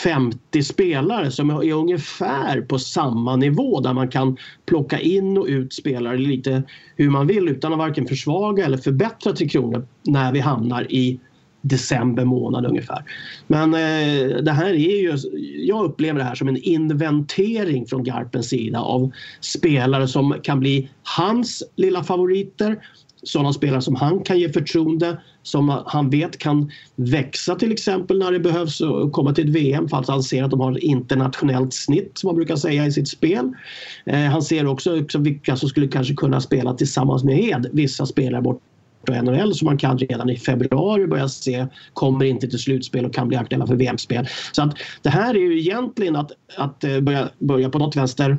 [0.04, 5.74] 50 spelare som är ungefär på samma nivå där man kan plocka in och ut
[5.74, 6.64] spelare lite
[6.96, 11.20] hur man vill utan att varken försvaga eller förbättra Tre Kronor när vi hamnar i
[11.68, 13.04] december månad ungefär.
[13.48, 15.18] Men eh, det här är ju,
[15.66, 19.12] jag upplever det här som en inventering från Garpens sida av
[19.42, 22.80] spelare som kan bli hans lilla favoriter.
[23.24, 28.32] Sådana spelare som han kan ge förtroende, som han vet kan växa till exempel när
[28.32, 30.84] det behövs och komma till ett VM för att han ser att de har ett
[30.84, 33.54] internationellt snitt som man brukar säga i sitt spel.
[34.06, 38.06] Eh, han ser också, också vilka som skulle kanske kunna spela tillsammans med Hed, vissa
[38.06, 38.62] spelare bort
[39.10, 43.14] och NHL som man kan redan i februari börja se kommer inte till slutspel och
[43.14, 44.28] kan bli aktuella för VM-spel.
[44.52, 48.38] Så att det här är ju egentligen att, att eh, börja, börja på något vänster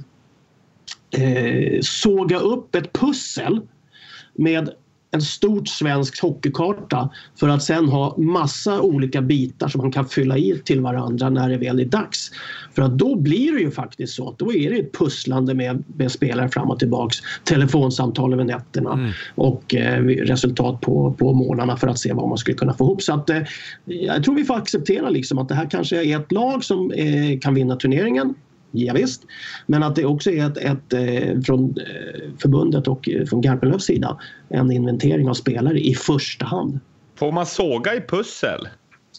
[1.10, 3.60] eh, såga upp ett pussel
[4.34, 4.70] med
[5.10, 10.38] en stort svensk hockeykarta för att sen ha massa olika bitar som man kan fylla
[10.38, 12.30] i till varandra när det väl är dags.
[12.74, 15.84] För att då blir det ju faktiskt så att då är det ett pusslande med,
[15.96, 19.10] med spelare fram och tillbaks, telefonsamtal över nätterna mm.
[19.34, 23.02] och eh, resultat på, på månaderna för att se vad man skulle kunna få ihop.
[23.02, 23.42] Så att, eh,
[23.84, 27.38] jag tror vi får acceptera liksom att det här kanske är ett lag som eh,
[27.40, 28.34] kan vinna turneringen
[28.70, 29.22] Ja, visst.
[29.66, 33.84] Men att det också är ett, ett eh, från eh, förbundet och eh, från Garpenlövs
[33.84, 36.80] sida en inventering av spelare i första hand.
[37.16, 38.68] Får man såga i pussel?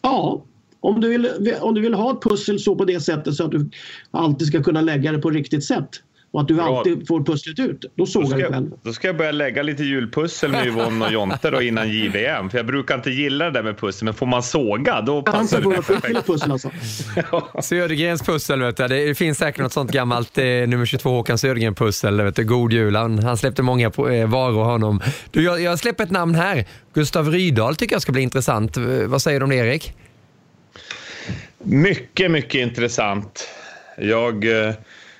[0.02, 0.43] Ja,
[0.80, 1.30] om du vill,
[1.62, 3.70] om du vill ha ett pussel så på det sättet så att du
[4.12, 5.89] alltid ska kunna lägga det på riktigt sätt
[6.32, 6.77] och att du Bra.
[6.77, 7.86] alltid får pusslet ut.
[7.95, 8.71] Då sågar du själv.
[8.84, 12.49] Då ska jag börja lägga lite julpussel med Yvonne och Jonte då innan JVM.
[12.49, 15.61] För jag brukar inte gilla det där med pussel, men får man såga då passar
[15.61, 16.27] det perfekt.
[16.27, 16.71] pussel alltså.
[17.61, 18.88] Södergrens pussel, vet du.
[18.88, 22.43] det finns säkert något sånt gammalt eh, nummer 22 Håkan Södergren-pussel.
[22.43, 22.95] God jul.
[22.95, 25.01] Han, han släppte många på, eh, varor honom.
[25.32, 26.65] Du, jag, jag släpper ett namn här.
[26.93, 28.77] Gustav Rydahl tycker jag ska bli intressant.
[29.05, 29.93] Vad säger du om det, Erik?
[31.63, 33.49] Mycket, mycket intressant.
[33.97, 34.67] Jag...
[34.67, 34.73] Eh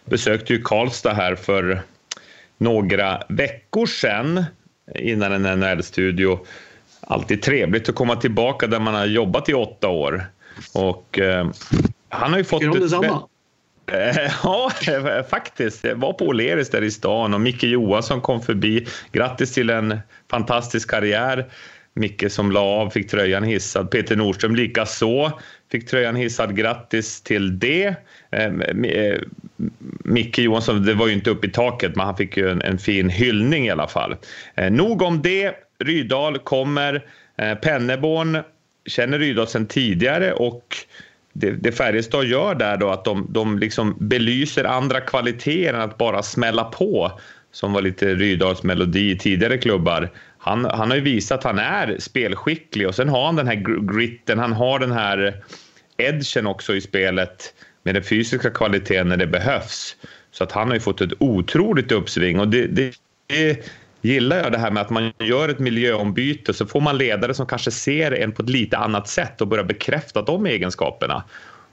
[0.10, 1.82] besökte ju Karlstad här för
[2.57, 4.45] några veckor sedan
[4.95, 6.39] innan en NHL-studio.
[7.01, 10.26] Alltid trevligt att komma tillbaka där man har jobbat i åtta år.
[10.74, 11.49] Och eh,
[12.10, 12.62] han har ju fått...
[12.62, 13.24] De detsamma?
[14.43, 14.72] Ja,
[15.30, 15.84] faktiskt.
[15.84, 18.88] Jag var på O'Learys där i stan och Micke Johansson kom förbi.
[19.12, 19.99] Grattis till en
[20.32, 21.51] fantastisk karriär.
[21.93, 23.91] Micke som la av fick tröjan hissad.
[23.91, 25.32] Peter Nordström lika så
[25.72, 26.56] fick tröjan hissad.
[26.56, 27.96] Grattis till det.
[28.32, 28.46] Eh,
[28.84, 29.20] eh,
[30.04, 32.78] Micke Johansson, det var ju inte upp i taket, men han fick ju en, en
[32.78, 34.16] fin hyllning i alla fall.
[34.56, 35.56] Eh, nog om det.
[35.84, 37.06] Rydal kommer.
[37.62, 38.38] Penneborn
[38.86, 40.76] känner Rydal sedan tidigare och
[41.34, 45.98] det, det Färjestad gör där då att de, de liksom belyser andra kvaliteter än att
[45.98, 47.20] bara smälla på
[47.52, 50.10] som var lite Rydals melodi i tidigare klubbar.
[50.40, 53.88] Han, han har ju visat att han är spelskicklig och sen har han den här
[53.94, 55.44] gritten, han har den här
[55.98, 59.96] edgen också i spelet med den fysiska kvaliteten när det behövs.
[60.32, 62.94] Så att han har ju fått ett otroligt uppsving och det, det,
[63.28, 63.70] det
[64.02, 67.46] gillar jag det här med att man gör ett miljöombyte så får man ledare som
[67.46, 71.24] kanske ser en på ett lite annat sätt och börjar bekräfta de egenskaperna.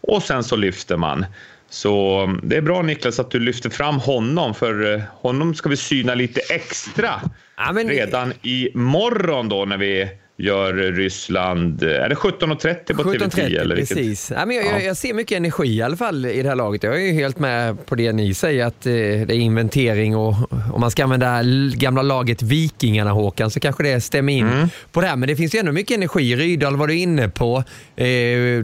[0.00, 1.26] Och sen så lyfter man.
[1.68, 5.68] Så mm, det är bra Niklas att du lyfter fram honom för eh, honom ska
[5.68, 7.20] vi syna lite extra
[7.56, 7.88] ja, men...
[7.88, 10.08] redan imorgon då när vi
[10.38, 11.82] gör Ryssland...
[11.82, 13.60] Är det 17.30 på 17 TV10?
[13.60, 14.32] Eller precis.
[14.36, 14.80] Ja, men jag, ja.
[14.80, 16.82] jag, ser mycket energi i alla fall i det här laget.
[16.82, 20.34] Jag är helt med på det ni säger att eh, det är inventering och
[20.72, 21.42] om man ska använda
[21.74, 24.68] gamla laget Vikingarna Håkan så kanske det stämmer in mm.
[24.92, 25.16] på det här.
[25.16, 26.36] Men det finns ju ändå mycket energi.
[26.36, 27.56] Rydal var du inne på.
[27.96, 28.04] Eh,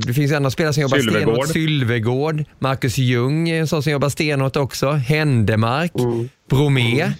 [0.07, 1.49] det finns andra spelare som jobbar stenhårt.
[1.49, 2.45] Sylvegård.
[2.59, 4.91] Marcus Ljung, en sån som jobbar stenhårt också.
[4.91, 5.93] Händemark.
[5.99, 6.29] Mm.
[6.51, 7.01] Bromé.
[7.01, 7.13] Mm.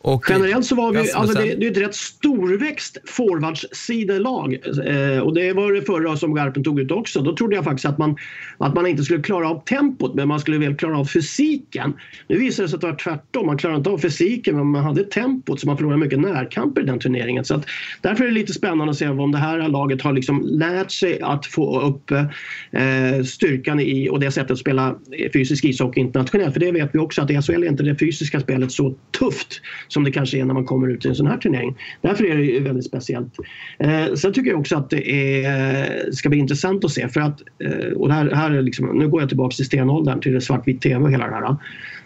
[0.00, 4.58] Och Generellt så var vi, alltså det, det är ett rätt storväxt forwardsidelag.
[4.86, 7.20] Eh, och det var det förra som Garpen tog ut också.
[7.20, 8.16] Då trodde jag faktiskt att man,
[8.58, 11.92] att man inte skulle klara av tempot men man skulle väl klara av fysiken.
[12.28, 13.46] Nu visade det sig att det var tvärtom.
[13.46, 16.84] Man klarade inte av fysiken men man hade tempot så man förlorade mycket närkamper i
[16.84, 17.44] den turneringen.
[17.44, 17.66] Så att,
[18.00, 21.20] därför är det lite spännande att se om det här laget har liksom lärt sig
[21.20, 24.96] att få upp eh, styrkan i och det sättet att spela
[25.32, 26.52] fysisk ishockey internationellt.
[26.52, 29.60] För det vet vi också att i SHL är inte det fysiska spelet så tufft
[29.88, 31.76] som det kanske är när man kommer ut i en sån här turnering.
[32.00, 33.34] Därför är det ju väldigt speciellt.
[33.78, 35.10] Eh, sen tycker jag också att det
[35.44, 39.08] är, ska bli intressant att se för att, eh, och här, här är liksom, nu
[39.08, 41.56] går jag tillbaka till stenåldern till svartvit tv och hela det här.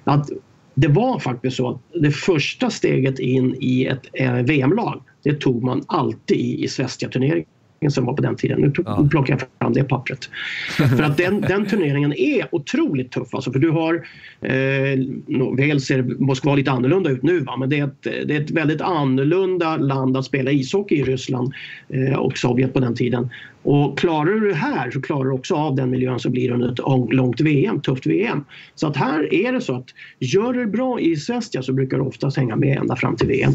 [0.04, 0.30] Att
[0.74, 5.62] det var faktiskt så att det första steget in i ett eh, VM-lag det tog
[5.62, 7.46] man alltid i, i Svenska-turneringen
[7.90, 8.60] som var på den tiden.
[8.60, 9.08] Nu Ja.
[9.10, 10.30] plockar jag fram det pappret.
[10.76, 13.34] för att den, den turneringen är otroligt tuff.
[13.34, 13.94] Alltså, för du har,
[14.40, 14.98] eh,
[15.56, 17.56] väl ser Moskva lite annorlunda ut nu va?
[17.56, 21.52] men det är, ett, det är ett väldigt annorlunda land att spela ishockey i Ryssland
[21.88, 23.28] eh, och Sovjet på den tiden.
[23.62, 26.72] Och klarar du det här så klarar du också av den miljön som blir under
[26.72, 28.44] ett lång- långt VM, tufft VM.
[28.74, 29.86] Så att här är det så att
[30.18, 33.28] gör du det bra i Svestia så brukar du oftast hänga med ända fram till
[33.28, 33.52] VM.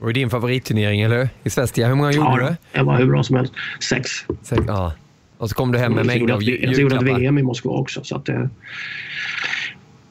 [0.00, 1.28] Och i din favoritturnering, eller hur?
[1.44, 2.78] I Svestia, hur många gjorde Ja, du?
[2.78, 3.52] det var hur bra som helst.
[3.88, 4.10] Sex.
[4.42, 4.92] Sex, ja.
[5.38, 7.20] Och så kom du hem med Jag mängder av ett- ju- jag gjorde ett julklappar.
[7.20, 8.04] VM i Moskva också.
[8.04, 8.44] Så att, eh,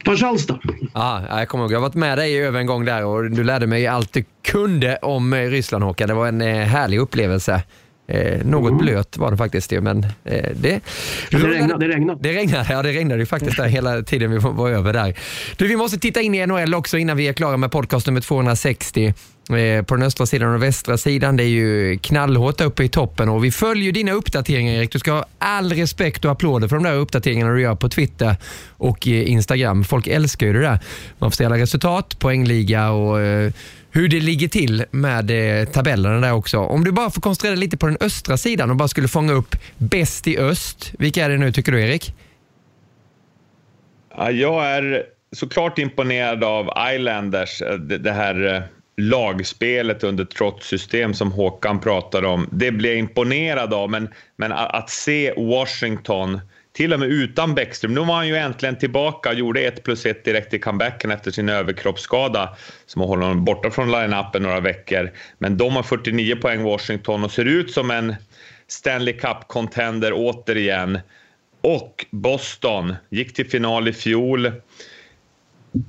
[0.06, 0.60] Pajalsta.
[0.94, 1.72] Ja, jag kommer ihåg.
[1.72, 4.24] Jag har varit med dig över en gång där och du lärde mig allt du
[4.42, 6.08] kunde om eh, Ryssland Håkan.
[6.08, 7.64] Det var en eh, härlig upplevelse.
[8.08, 10.80] Eh, något blöt var det faktiskt ju, men eh, det...
[11.32, 11.88] Det regnade.
[11.88, 12.20] Det regnade.
[12.22, 15.16] Det regnade, ja det regnade ju faktiskt där hela tiden vi var över där.
[15.58, 18.22] Du, vi måste titta in i NHL också innan vi är klara med podcast nummer
[18.22, 19.14] 260.
[19.50, 21.38] Eh, på den östra sidan och västra sidan.
[21.38, 24.92] Det är ju knallhårt uppe i toppen och vi följer dina uppdateringar Erik.
[24.92, 28.36] Du ska ha all respekt och applåder för de där uppdateringarna du gör på Twitter
[28.78, 29.84] och Instagram.
[29.84, 30.80] Folk älskar ju det där.
[31.18, 33.52] Man får se alla resultat, poängliga och eh,
[33.92, 36.60] hur det ligger till med eh, tabellerna där också.
[36.60, 39.34] Om du bara får koncentrera dig lite på den östra sidan och bara skulle fånga
[39.34, 40.92] upp bäst i öst.
[41.00, 42.14] Vilka är det nu tycker du Erik?
[44.18, 45.04] Ja, jag är
[45.36, 47.62] såklart imponerad av Islanders,
[48.00, 48.68] det, här
[48.98, 52.48] lagspelet under trotssystem som Håkan pratade om.
[52.52, 56.40] Det blir jag imponerad av, men, men att se Washington,
[56.74, 60.26] till och med utan Bäckström, nu var han ju äntligen tillbaka, gjorde 1 plus 1
[60.26, 65.12] direkt i comebacken efter sin överkroppsskada som har hållit honom borta från line-upen några veckor.
[65.38, 68.16] Men de har 49 poäng Washington och ser ut som en
[68.68, 71.00] Stanley Cup-contender återigen.
[71.62, 74.52] Och Boston gick till final i fjol.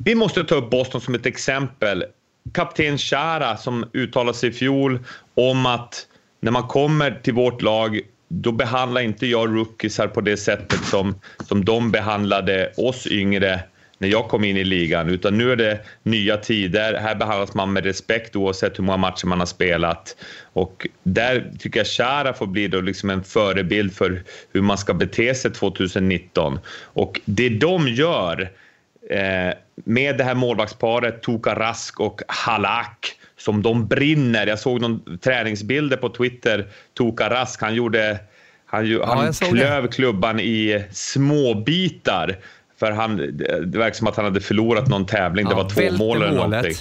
[0.04, 2.04] Vi måste ta upp Boston som ett exempel.
[2.52, 4.98] Kapten Chara som uttalade sig i fjol
[5.34, 6.06] om att
[6.40, 11.14] när man kommer till vårt lag då behandlar inte jag rookiesar på det sättet som,
[11.48, 13.60] som de behandlade oss yngre
[13.98, 15.08] när jag kom in i ligan.
[15.08, 16.94] Utan nu är det nya tider.
[16.94, 20.16] Här behandlas man med respekt oavsett hur många matcher man har spelat.
[20.52, 24.22] Och där tycker jag Chara får bli då liksom en förebild för
[24.52, 26.58] hur man ska bete sig 2019.
[26.82, 28.50] Och det de gör
[29.10, 34.46] eh, med det här målvaktsparet Tuka Rask och Halak som de brinner.
[34.46, 36.66] Jag såg någon träningsbilder på Twitter.
[36.98, 38.18] Tuka Rask, han gjorde
[38.66, 42.36] han, ju- han klöv klubban i små bitar.
[42.80, 45.44] För han, det det verkar som att han hade förlorat någon tävling.
[45.46, 46.74] det Ja, var två mål eller någonting.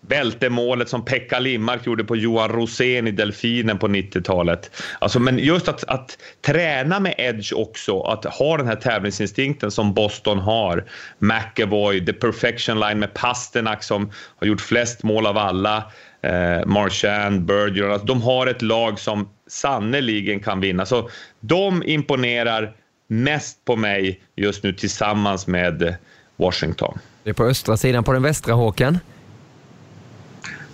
[0.00, 4.70] Bältemålet som Pekka Limmark gjorde på Johan Rosén i Delfinen på 90-talet.
[4.98, 9.94] Alltså, men just att, att träna med edge också, att ha den här tävlingsinstinkten som
[9.94, 10.84] Boston har.
[11.18, 15.76] McAvoy, the perfection line med Pasternak som har gjort flest mål av alla.
[16.22, 20.86] Eh, Marchand, Bergeron, alltså, de har ett lag som sannoliken kan vinna.
[20.86, 22.72] Så de imponerar
[23.06, 25.96] mest på mig just nu tillsammans med
[26.36, 26.98] Washington.
[27.22, 28.04] Det är på östra sidan.
[28.04, 28.98] På den västra Håkan?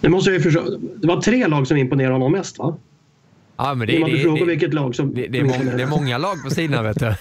[0.04, 0.78] Det, måste jag förstå.
[0.96, 2.76] det var tre lag som imponerade honom mest va?
[3.56, 5.14] Ja, men Det, man det, det, vilket lag som...
[5.14, 7.06] det, det, är många, det är många lag på sidorna vet du.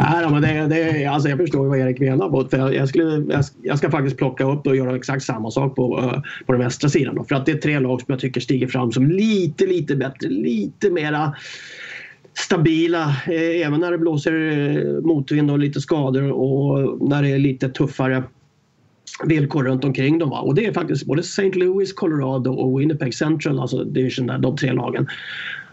[0.00, 2.28] Nej, men det, det, alltså jag förstår vad Erik menar.
[2.28, 5.50] på, För jag, jag, skulle, jag, jag ska faktiskt plocka upp och göra exakt samma
[5.50, 7.14] sak på, eh, på den västra sidan.
[7.14, 9.96] Då, för att det är tre lag som jag tycker stiger fram som lite, lite
[9.96, 10.28] bättre.
[10.28, 11.34] Lite mera
[12.34, 13.16] stabila.
[13.26, 17.68] Eh, även när det blåser eh, motvind och lite skador och när det är lite
[17.68, 18.22] tuffare
[19.24, 20.30] villkor runt omkring dem.
[20.30, 20.40] Va?
[20.40, 21.50] Och det är faktiskt både St.
[21.50, 25.06] Louis, Colorado och Winnipeg Central, alltså division där, de tre lagen.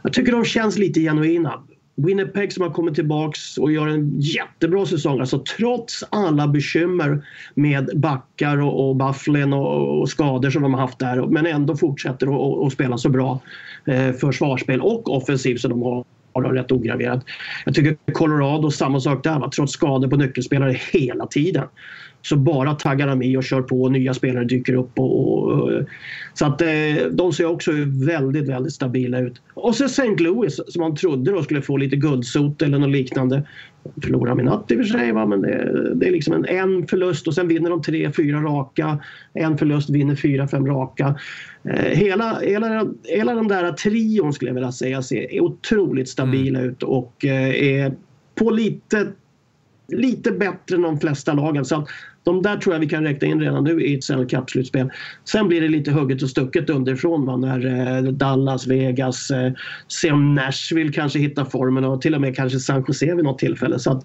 [0.01, 1.63] Jag tycker de känns lite genuina.
[1.95, 5.19] Winnipeg som har kommit tillbaks och gör en jättebra säsong.
[5.19, 10.81] Alltså trots alla bekymmer med backar och, och Bufflin och, och skador som de har
[10.81, 11.27] haft där.
[11.27, 13.39] Men ändå fortsätter att spela så bra
[13.85, 17.25] eh, försvarsspel och offensivt som de har rätt ograverat.
[17.65, 19.39] Jag tycker Colorado, samma sak där.
[19.39, 19.49] Va?
[19.55, 21.67] Trots skador på nyckelspelare hela tiden
[22.21, 24.99] så bara taggar de i och kör på och nya spelare dyker upp.
[24.99, 25.71] Och, och
[26.33, 26.67] så att eh,
[27.11, 27.71] de ser också
[28.05, 29.41] väldigt, väldigt stabila ut.
[29.53, 30.15] Och så St.
[30.19, 33.43] Louis som man trodde då skulle få lite guldsot eller något liknande.
[34.03, 35.25] Förlorar med natt i och för sig, va?
[35.25, 38.99] men det, det, är liksom en, en förlust och sen vinner de tre, fyra raka.
[39.33, 41.15] En förlust vinner fyra, fem raka.
[41.63, 46.71] Eh, hela, hela, hela den där trion skulle jag vilja säga ser otroligt stabila mm.
[46.71, 47.93] ut och eh, är
[48.35, 49.07] på lite
[49.91, 51.65] lite bättre än de flesta lagen.
[51.65, 51.87] Så
[52.23, 54.89] de där tror jag vi kan räkna in redan nu i ett Stanley Cup-slutspel.
[55.25, 59.53] Sen blir det lite hugget och stucket underifrån va, när eh, Dallas, Vegas, eh,
[59.87, 63.39] se om Nashville kanske hittar formen och till och med kanske San Jose vid något
[63.39, 63.79] tillfälle.
[63.79, 64.03] Så att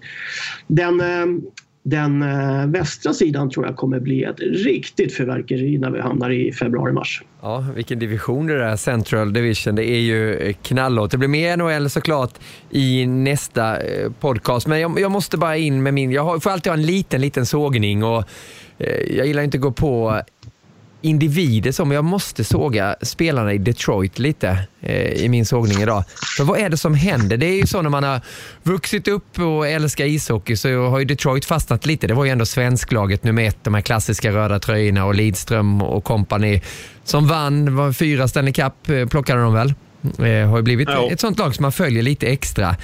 [0.67, 1.25] den, eh,
[1.85, 6.51] den eh, västra sidan tror jag kommer bli ett riktigt fyrverkeri när vi hamnar i
[6.51, 7.23] februari-mars.
[7.41, 9.75] Ja, vilken division det är, Central Division.
[9.75, 11.11] Det är ju knallhårt.
[11.11, 12.33] Det blir mer NHL såklart
[12.69, 16.11] i nästa eh, podcast, men jag, jag måste bara in med min...
[16.11, 18.23] Jag har, får alltid ha en liten, liten sågning och
[18.77, 20.21] eh, jag gillar inte att gå på
[21.05, 26.03] individer som jag måste såga spelarna i Detroit lite eh, i min sågning idag.
[26.37, 27.37] För vad är det som händer?
[27.37, 28.21] Det är ju så när man har
[28.63, 32.07] vuxit upp och älskar ishockey så har ju Detroit fastnat lite.
[32.07, 36.03] Det var ju ändå svensklaget nummer ett, de här klassiska röda tröjorna och Lidström och
[36.03, 36.61] kompani
[37.03, 39.73] som vann, var fyra Stanley Cup eh, plockade de väl.
[40.19, 41.09] Eh, har ju blivit ja.
[41.11, 42.75] ett sånt lag som man följer lite extra.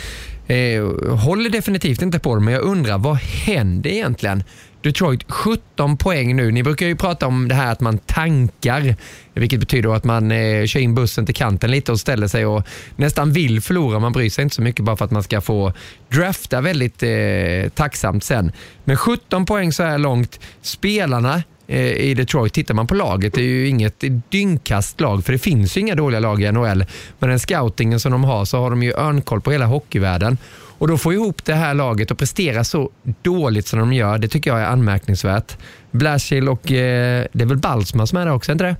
[0.48, 0.84] Eh,
[1.16, 4.44] håller definitivt inte på det, men jag undrar vad händer egentligen?
[4.82, 6.52] Detroit 17 poäng nu.
[6.52, 8.96] Ni brukar ju prata om det här att man tankar,
[9.34, 12.68] vilket betyder att man eh, kör in bussen till kanten lite och ställer sig och
[12.96, 14.00] nästan vill förlora.
[14.00, 15.74] Man bryr sig inte så mycket bara för att man ska få
[16.10, 18.52] drafta väldigt eh, tacksamt sen.
[18.84, 20.40] Men 17 poäng så här långt.
[20.62, 25.34] Spelarna eh, i Detroit, tittar man på laget, det är ju inget dyngkast lag, för
[25.34, 26.86] det finns ju inga dåliga lag i NHL.
[27.20, 30.38] Men den scoutingen som de har så har de ju örnkoll på hela hockeyvärlden.
[30.82, 34.28] Och då få ihop det här laget och prestera så dåligt som de gör, det
[34.28, 35.58] tycker jag är anmärkningsvärt.
[35.92, 38.76] Blashill och eh, det är väl Balsman som är där också, inte det?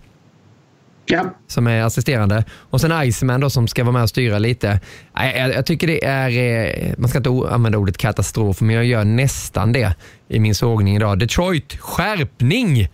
[1.06, 1.26] Ja.
[1.48, 2.46] Som är assisterande.
[2.52, 4.80] Och sen Iceman då som ska vara med och styra lite.
[5.14, 8.86] Jag, jag, jag tycker det är, eh, man ska inte använda ordet katastrof, men jag
[8.86, 9.96] gör nästan det
[10.28, 11.20] i min sågning idag.
[11.20, 12.90] Detroit, skärpning!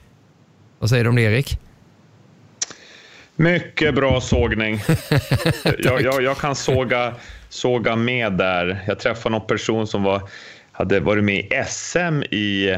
[0.80, 1.60] Vad säger du om det Erik?
[3.36, 4.82] Mycket bra sågning.
[5.80, 7.14] jag, jag, jag, kan såga,
[7.50, 8.84] såga med där.
[8.88, 10.22] Jag träffade någon person som var,
[10.72, 12.78] hade varit med i SM i,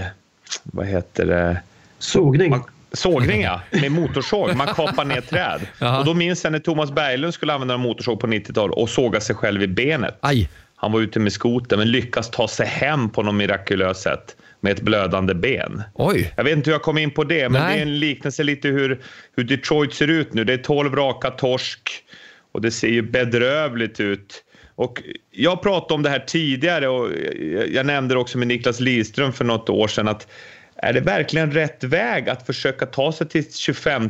[0.64, 1.62] vad heter det?
[2.00, 2.50] Sågning.
[2.50, 4.56] Man, sågning ja, med motorsåg.
[4.56, 5.62] Man kapar ner träd.
[6.00, 9.22] Och då minns jag när Thomas Berglund skulle använda en motorsåg på 90-talet och såga
[9.22, 10.18] sig själv i benet.
[10.20, 10.50] Aj.
[10.76, 14.72] Han var ute med skoter men lyckas ta sig hem på något mirakulöst sätt med
[14.72, 15.84] ett blödande ben.
[15.94, 16.34] Oj.
[16.38, 17.74] Jag vet inte hur jag kom in på det, men Nej.
[17.74, 19.02] det är en liknelse lite hur,
[19.36, 20.44] hur Detroit ser ut nu.
[20.44, 22.04] Det är 12 raka torsk
[22.52, 24.44] och det ser ju bedrövligt ut.
[24.80, 27.12] Och jag pratade om det här tidigare och
[27.70, 30.28] jag nämnde det också med Niklas Lidström för något år sedan att
[30.76, 34.10] är det verkligen rätt väg att försöka ta sig till 25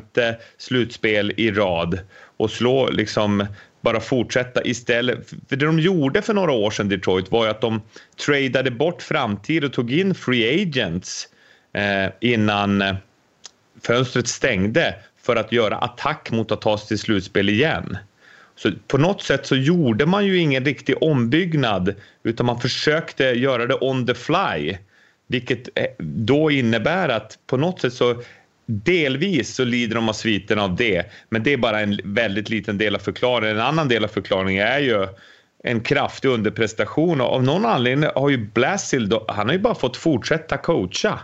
[0.57, 1.99] slutspel i rad
[2.37, 3.45] och slå liksom
[3.81, 5.29] bara fortsätta istället.
[5.29, 7.81] För det de gjorde för några år sedan, Detroit, var ju att de
[8.25, 11.27] tradade bort framtid och tog in free agents
[11.73, 12.95] eh, innan eh,
[13.83, 17.97] fönstret stängde för att göra attack mot att ta sig till slutspel igen.
[18.61, 23.65] Så på något sätt så gjorde man ju ingen riktig ombyggnad utan man försökte göra
[23.65, 24.77] det on the fly.
[25.27, 28.21] Vilket eh, då innebär att på något sätt så
[28.71, 32.77] Delvis så lider de av sviten av det, men det är bara en väldigt liten
[32.77, 33.55] del av förklaringen.
[33.55, 35.07] En annan del av förklaringen är ju
[35.63, 37.21] en kraftig underprestation.
[37.21, 41.19] Av någon anledning har ju Blasil, han har ju bara fått fortsätta coacha.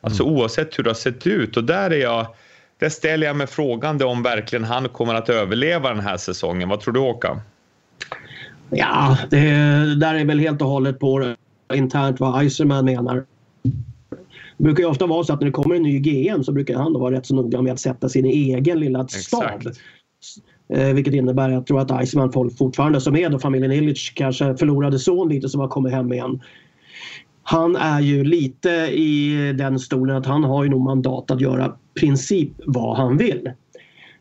[0.00, 0.34] Alltså mm.
[0.34, 1.56] oavsett hur det har sett ut.
[1.56, 2.26] Och där är jag,
[2.78, 6.68] där ställer jag mig frågande om verkligen han kommer att överleva den här säsongen.
[6.68, 7.40] Vad tror du Håkan?
[8.70, 9.40] Ja, det
[9.94, 11.34] där är väl helt och hållet på
[11.74, 13.24] internt vad Iserman menar.
[14.56, 16.74] Det brukar ju ofta vara så att när det kommer en ny GM så brukar
[16.74, 19.62] han då vara rätt så noga med att sätta sin egen lilla stab.
[20.74, 24.98] Eh, vilket innebär, jag tror att Iceman fortfarande som är då familjen Illich kanske förlorade
[24.98, 26.40] son lite som har kommit hem igen.
[27.42, 31.76] Han är ju lite i den stolen att han har ju nog mandat att göra
[32.00, 33.50] princip vad han vill.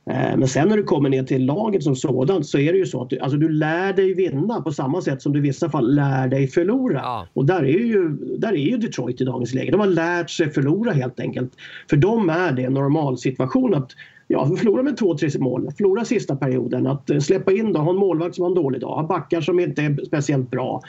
[0.09, 2.85] Eh, men sen när du kommer ner till laget som sådant så är det ju
[2.85, 5.69] så att du, alltså du lär dig vinna på samma sätt som du i vissa
[5.69, 6.99] fall lär dig förlora.
[7.03, 7.27] Ja.
[7.33, 9.71] Och där är, ju, där är ju Detroit i dagens läge.
[9.71, 11.53] De har lärt sig förlora helt enkelt.
[11.89, 13.91] För dem är det en normalsituation att
[14.27, 15.71] ja, förlora med två, tre mål.
[15.77, 16.87] Förlora sista perioden.
[16.87, 18.95] Att eh, släppa in då, ha en målvakt som har en dålig dag.
[18.95, 20.81] Ha backar som inte är speciellt bra.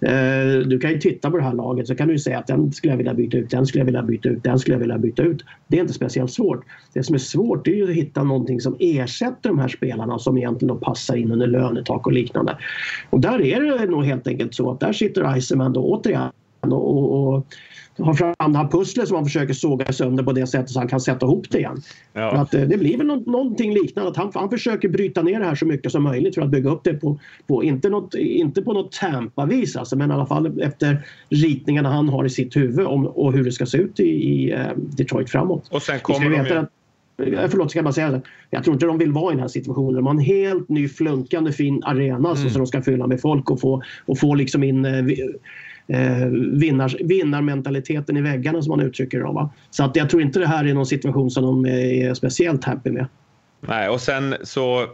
[0.00, 2.72] Eh, du kan ju titta på det här laget så kan du säga att den
[2.72, 4.98] skulle jag vilja byta ut, den skulle jag vilja byta ut, den skulle jag vilja
[4.98, 5.44] byta ut.
[5.68, 6.64] Det är inte speciellt svårt.
[6.92, 10.38] Det som är svårt är ju att hitta någonting som ersätter de här spelarna som
[10.38, 12.56] egentligen då passar in under lönetak och liknande.
[13.10, 16.30] Och där är det nog helt enkelt så att där sitter Iceman då återigen
[16.60, 17.46] och, och, och
[18.02, 20.88] har fram det här pusslet som han försöker såga sönder på det sättet så han
[20.88, 21.82] kan sätta ihop det igen.
[22.12, 22.30] Ja.
[22.30, 24.10] Att, eh, det blir väl någonting liknande.
[24.10, 26.70] Att han, han försöker bryta ner det här så mycket som möjligt för att bygga
[26.70, 30.60] upp det på, på inte, något, inte på något Tampa-vis alltså, men i alla fall
[30.60, 34.04] efter ritningarna han har i sitt huvud om, och hur det ska se ut i,
[34.04, 35.68] i uh, Detroit framåt.
[35.70, 36.40] Och sen kommer de ju...
[36.40, 36.64] Att, eh,
[37.48, 38.22] Förlåt, ska jag bara säga det?
[38.50, 39.94] Jag tror inte de vill vara i den här situationen.
[39.94, 42.36] De har en helt ny flunkande fin arena mm.
[42.36, 44.84] så, som de ska fylla med folk och få, och få liksom in
[45.90, 49.24] eh, vinnars, vinnarmentaliteten i väggarna som man uttrycker det.
[49.24, 49.52] Va?
[49.70, 52.90] Så att jag tror inte det här är någon situation som de är speciellt happy
[52.90, 53.06] med.
[53.60, 54.86] Nej, och sen så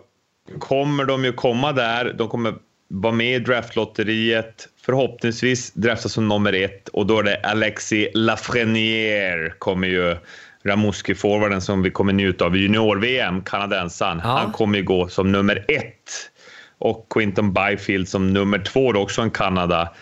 [0.58, 2.14] kommer de ju komma där.
[2.18, 2.54] De kommer
[2.88, 4.68] vara med i draftlotteriet.
[4.84, 10.16] Förhoppningsvis draftas som nummer ett och då är det Alexi Lafreniere kommer ju
[10.64, 14.20] Ramuski-forwarden som vi kommer njuta av i junior-VM, kanadensaren.
[14.24, 14.28] Ja.
[14.28, 16.30] Han kommer ju gå som nummer ett.
[16.78, 19.92] Och Quinton Byfield som nummer två, då också en Kanada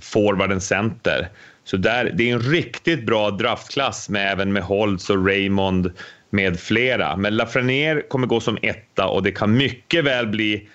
[0.00, 1.28] forwarden center.
[1.64, 5.92] Så där, det är en riktigt bra draftklass med, även med Holtz och Raymond
[6.30, 7.16] med flera.
[7.16, 10.68] Men Lafreniere kommer gå som etta och det kan mycket väl bli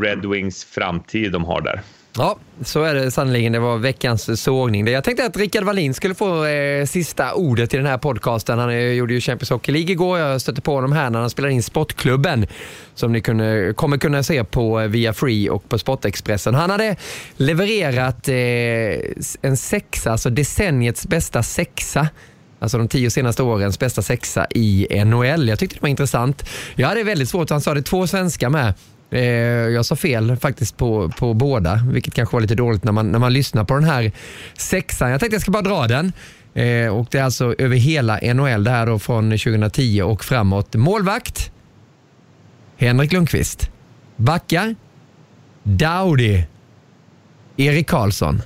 [0.00, 1.80] Red Wings framtid de har där.
[2.16, 3.52] Ja, så är det sannerligen.
[3.52, 4.86] Det var veckans sågning.
[4.86, 8.58] Jag tänkte att Rickard Wallin skulle få eh, sista ordet i den här podcasten.
[8.58, 10.18] Han eh, gjorde ju Champions Hockey League igår.
[10.18, 12.46] Jag stötte på honom här när han spelade in Sportklubben
[12.94, 16.54] som ni kunde, kommer kunna se på eh, via Free och på Sportexpressen.
[16.54, 16.96] Han hade
[17.36, 18.34] levererat eh,
[19.50, 22.08] en sexa, alltså decenniets bästa sexa
[22.62, 25.48] Alltså de tio senaste årens bästa sexa i NHL.
[25.48, 26.44] Jag tyckte det var intressant.
[26.74, 28.74] Jag hade väldigt svårt, han sa det två svenskar med.
[29.10, 33.12] Eh, jag sa fel faktiskt på, på båda, vilket kanske var lite dåligt när man,
[33.12, 34.12] när man lyssnar på den här
[34.54, 35.10] sexan.
[35.10, 36.12] Jag tänkte jag ska bara dra den.
[36.54, 40.74] Eh, och Det är alltså över hela NHL, det här då från 2010 och framåt.
[40.74, 41.52] Målvakt,
[42.76, 43.70] Henrik Lundqvist.
[44.16, 44.74] Backar,
[45.62, 46.42] Dowdy,
[47.56, 48.42] Erik Karlsson.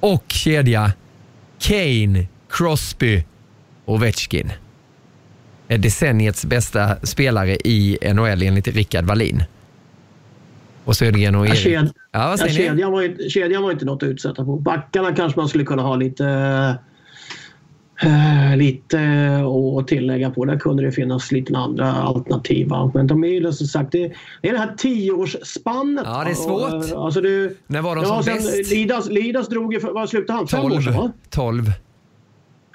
[0.00, 0.92] Och kedja,
[1.58, 3.24] Kane, Crosby,
[3.84, 4.52] Ovechkin.
[5.68, 9.44] Är decenniets bästa spelare i NHL enligt Rickard Wallin.
[10.86, 11.56] Och Södergren och Erik.
[11.56, 14.56] Ked, ja, vad säger ja, kedjan, var inte, kedjan var inte något att utsätta på.
[14.56, 16.78] Backarna kanske man skulle kunna ha lite
[18.04, 18.98] Uh, lite
[19.78, 20.44] att tillägga på.
[20.44, 22.68] Där kunde det finnas lite andra alternativ.
[22.94, 24.12] Men de är ju som sagt, det,
[24.42, 26.04] det är det här tioårsspannet.
[26.06, 26.92] Ja, det är svårt.
[26.92, 28.70] Och, alltså du, När var de ja, som bäst?
[28.70, 30.46] Lidas, Lidas drog ju, vad slutade han?
[30.46, 30.62] 12.
[30.62, 31.72] Fem år sedan, 12.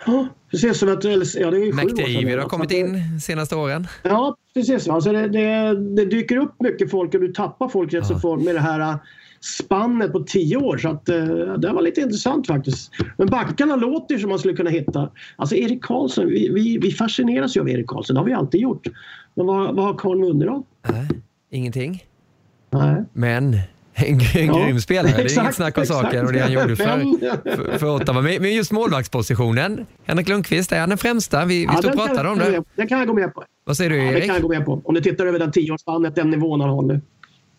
[0.06, 3.88] Ja, precis som att, ja, det är McDavid har kommit in de senaste åren.
[4.04, 4.88] Ja, precis.
[4.88, 8.16] Alltså det, det, det, dyker upp mycket folk och du tappar folk rätt ja.
[8.16, 8.96] så fort med det här äh,
[9.42, 10.78] spannet på tio år.
[10.78, 11.26] Så att, äh,
[11.58, 12.92] det var lite intressant faktiskt.
[13.18, 15.10] Men backarna låter som man skulle kunna hitta.
[15.36, 18.14] Alltså Erik Karlsson, vi, vi, vi fascineras ju av Erik Karlsson.
[18.14, 18.88] Det har vi alltid gjort.
[19.34, 20.64] Men vad, vad har Karl vunnit då?
[20.90, 21.08] Nej,
[21.50, 22.06] ingenting.
[22.70, 23.04] Nej.
[23.14, 23.58] Men
[23.94, 26.76] en, en ja, grym spelare, det är inget snack om saken och det han gjorde
[26.76, 26.86] för,
[27.56, 28.22] för, för Ottawa.
[28.22, 31.46] Men just målvaktspositionen, Henrik Lundqvist, är han den främsta?
[31.46, 32.64] Vi, vi ja, stod och pratade om det.
[32.76, 33.44] Den kan jag gå med på.
[33.64, 34.12] Vad säger du Erik?
[34.12, 34.82] Ja, det kan jag gå med på.
[34.86, 37.02] Om du tittar över den tioårsspannet, den nivån han har nu.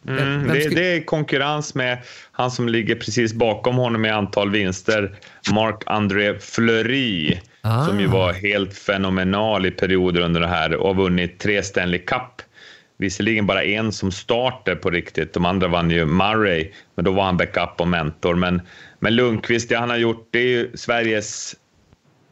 [0.08, 1.98] Mm, det, det, är konkurrens med
[2.32, 5.14] han som ligger precis bakom honom i antal vinster,
[5.52, 7.86] Marc-André Fleury, ah.
[7.86, 12.00] som ju var helt fenomenal i perioder under det här och har vunnit tre Stanley
[12.00, 12.42] Cup
[13.02, 15.32] Visserligen bara en som starter på riktigt.
[15.32, 18.34] De andra vann ju Murray, men då var han backup och mentor.
[18.34, 18.62] Men,
[18.98, 21.56] men Lundqvist, det han har gjort, det är ju Sveriges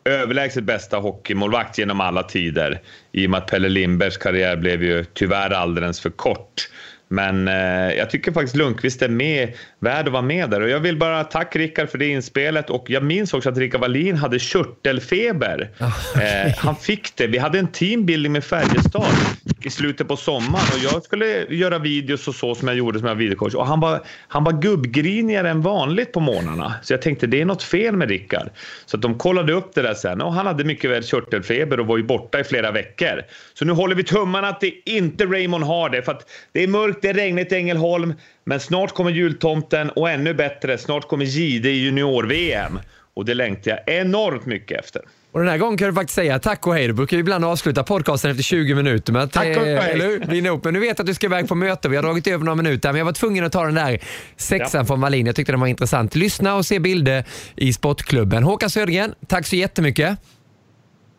[0.04, 2.80] överlägset bästa hockeymålvakt genom alla tider.
[3.12, 6.68] I och med att Pelle Lindbergs karriär blev ju tyvärr alldeles för kort.
[7.12, 7.54] Men eh,
[7.98, 10.60] jag tycker faktiskt Lundqvist är med, värd att vara med där.
[10.60, 12.70] Och jag vill bara tacka Rickard för det inspelet.
[12.70, 15.70] Och jag minns också att Rickard Wallin hade körtelfeber.
[15.80, 16.46] Oh, okay.
[16.46, 17.26] eh, han fick det.
[17.26, 19.14] Vi hade en teambuilding med Färjestad
[19.66, 23.08] i slutet på sommaren och jag skulle göra videos och så som jag gjorde som
[23.08, 23.54] jag videocoach.
[23.54, 26.74] Och han var, han var gubbgrinigare än vanligt på morgnarna.
[26.82, 28.48] Så jag tänkte det är något fel med Rickard.
[28.86, 31.86] Så att de kollade upp det där sen och han hade mycket väl körtelfeber och
[31.86, 33.22] var ju borta i flera veckor.
[33.54, 36.68] Så nu håller vi tummarna att det inte Raymond har det för att det är
[36.68, 41.24] mörkt det är regnigt i Ängelholm, men snart kommer jultomten och ännu bättre, snart kommer
[41.24, 42.80] Gide i junior-VM.
[43.14, 45.02] Och det längtar jag enormt mycket efter.
[45.32, 46.86] Och den här gången kan du faktiskt säga tack och hej.
[46.86, 49.12] Du brukar ju ibland avsluta podcasten efter 20 minuter.
[49.12, 49.76] Men tack och hej.
[49.76, 51.88] Eller Men nu vet att du ska iväg på möte.
[51.88, 54.00] Vi har dragit över några minuter, men jag var tvungen att ta den där
[54.36, 54.84] sexan ja.
[54.84, 55.26] från Wallin.
[55.26, 56.14] Jag tyckte den var intressant.
[56.14, 57.24] Lyssna och se bilder
[57.56, 58.42] i Sportklubben.
[58.42, 60.18] Håkan Södergren, tack så jättemycket.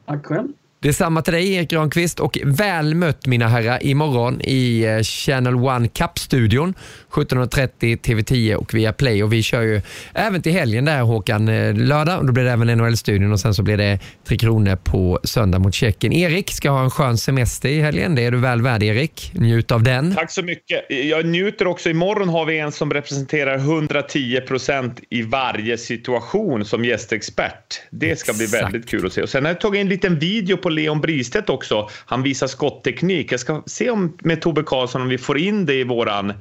[0.07, 0.47] Tack själv.
[0.84, 5.88] Detsamma till dig Erik Granqvist och väl mött mina herrar imorgon i eh, Channel One
[5.88, 6.74] Cup-studion
[7.12, 9.82] 17.30 TV10 och via Play och vi kör ju
[10.14, 13.54] även till helgen där Håkan, eh, lördag och då blir det även NHL-studion och sen
[13.54, 16.14] så blir det Tre Kronor på söndag mot Tjeckien.
[16.14, 19.32] Erik ska ha en skön semester i helgen, det är du väl värd Erik.
[19.36, 20.16] Njut av den.
[20.16, 20.86] Tack så mycket.
[20.90, 21.90] Jag njuter också.
[21.90, 27.82] Imorgon har vi en som representerar 110 procent i varje situation som gästexpert.
[27.90, 28.64] Det ska bli Exakt.
[28.64, 29.22] väldigt kul att se.
[29.22, 31.90] Och sen har jag tagit en liten video på Leon Bristedt också.
[32.06, 33.32] Han visar skottteknik.
[33.32, 36.34] Jag ska se om med Tobbe Karlsson om vi får in det i våran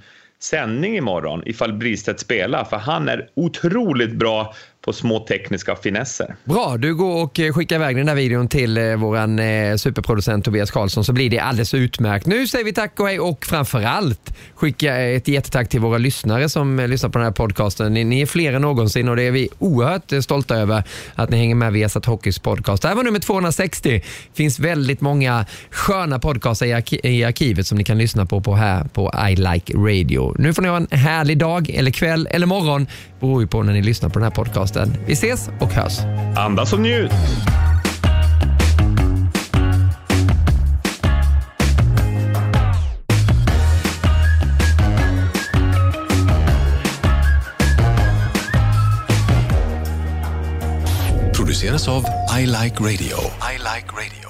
[0.43, 2.65] sändning imorgon ifall Bristedt spelar.
[2.65, 4.55] För han är otroligt bra
[4.85, 6.37] på små tekniska finesser.
[6.45, 10.45] Bra, du går och eh, skickar iväg den där videon till eh, våran eh, superproducent
[10.45, 12.27] Tobias Karlsson så blir det alldeles utmärkt.
[12.27, 16.77] Nu säger vi tack och hej och framförallt skicka ett jättetack till våra lyssnare som
[16.89, 17.95] lyssnar på den här podcasten.
[17.95, 20.83] Ni, ni är fler än någonsin och det är vi oerhört stolta över
[21.15, 22.83] att ni hänger med via Satt Hockeys podcast.
[22.83, 23.91] Det här var nummer 260.
[23.91, 28.41] Det finns väldigt många sköna podcaster i, arki- i arkivet som ni kan lyssna på,
[28.41, 30.35] på här på I Like Radio.
[30.39, 32.87] Nu får ni ha en härlig dag eller kväll eller morgon
[33.21, 35.05] beror ju på när ni lyssnar på den här podcasten podcasten.
[35.07, 35.99] Vi ses och hörs.
[36.37, 37.13] Andas och njut!
[51.35, 52.05] produceras av
[52.41, 53.17] I Like Radio.
[53.53, 54.30] I like radio.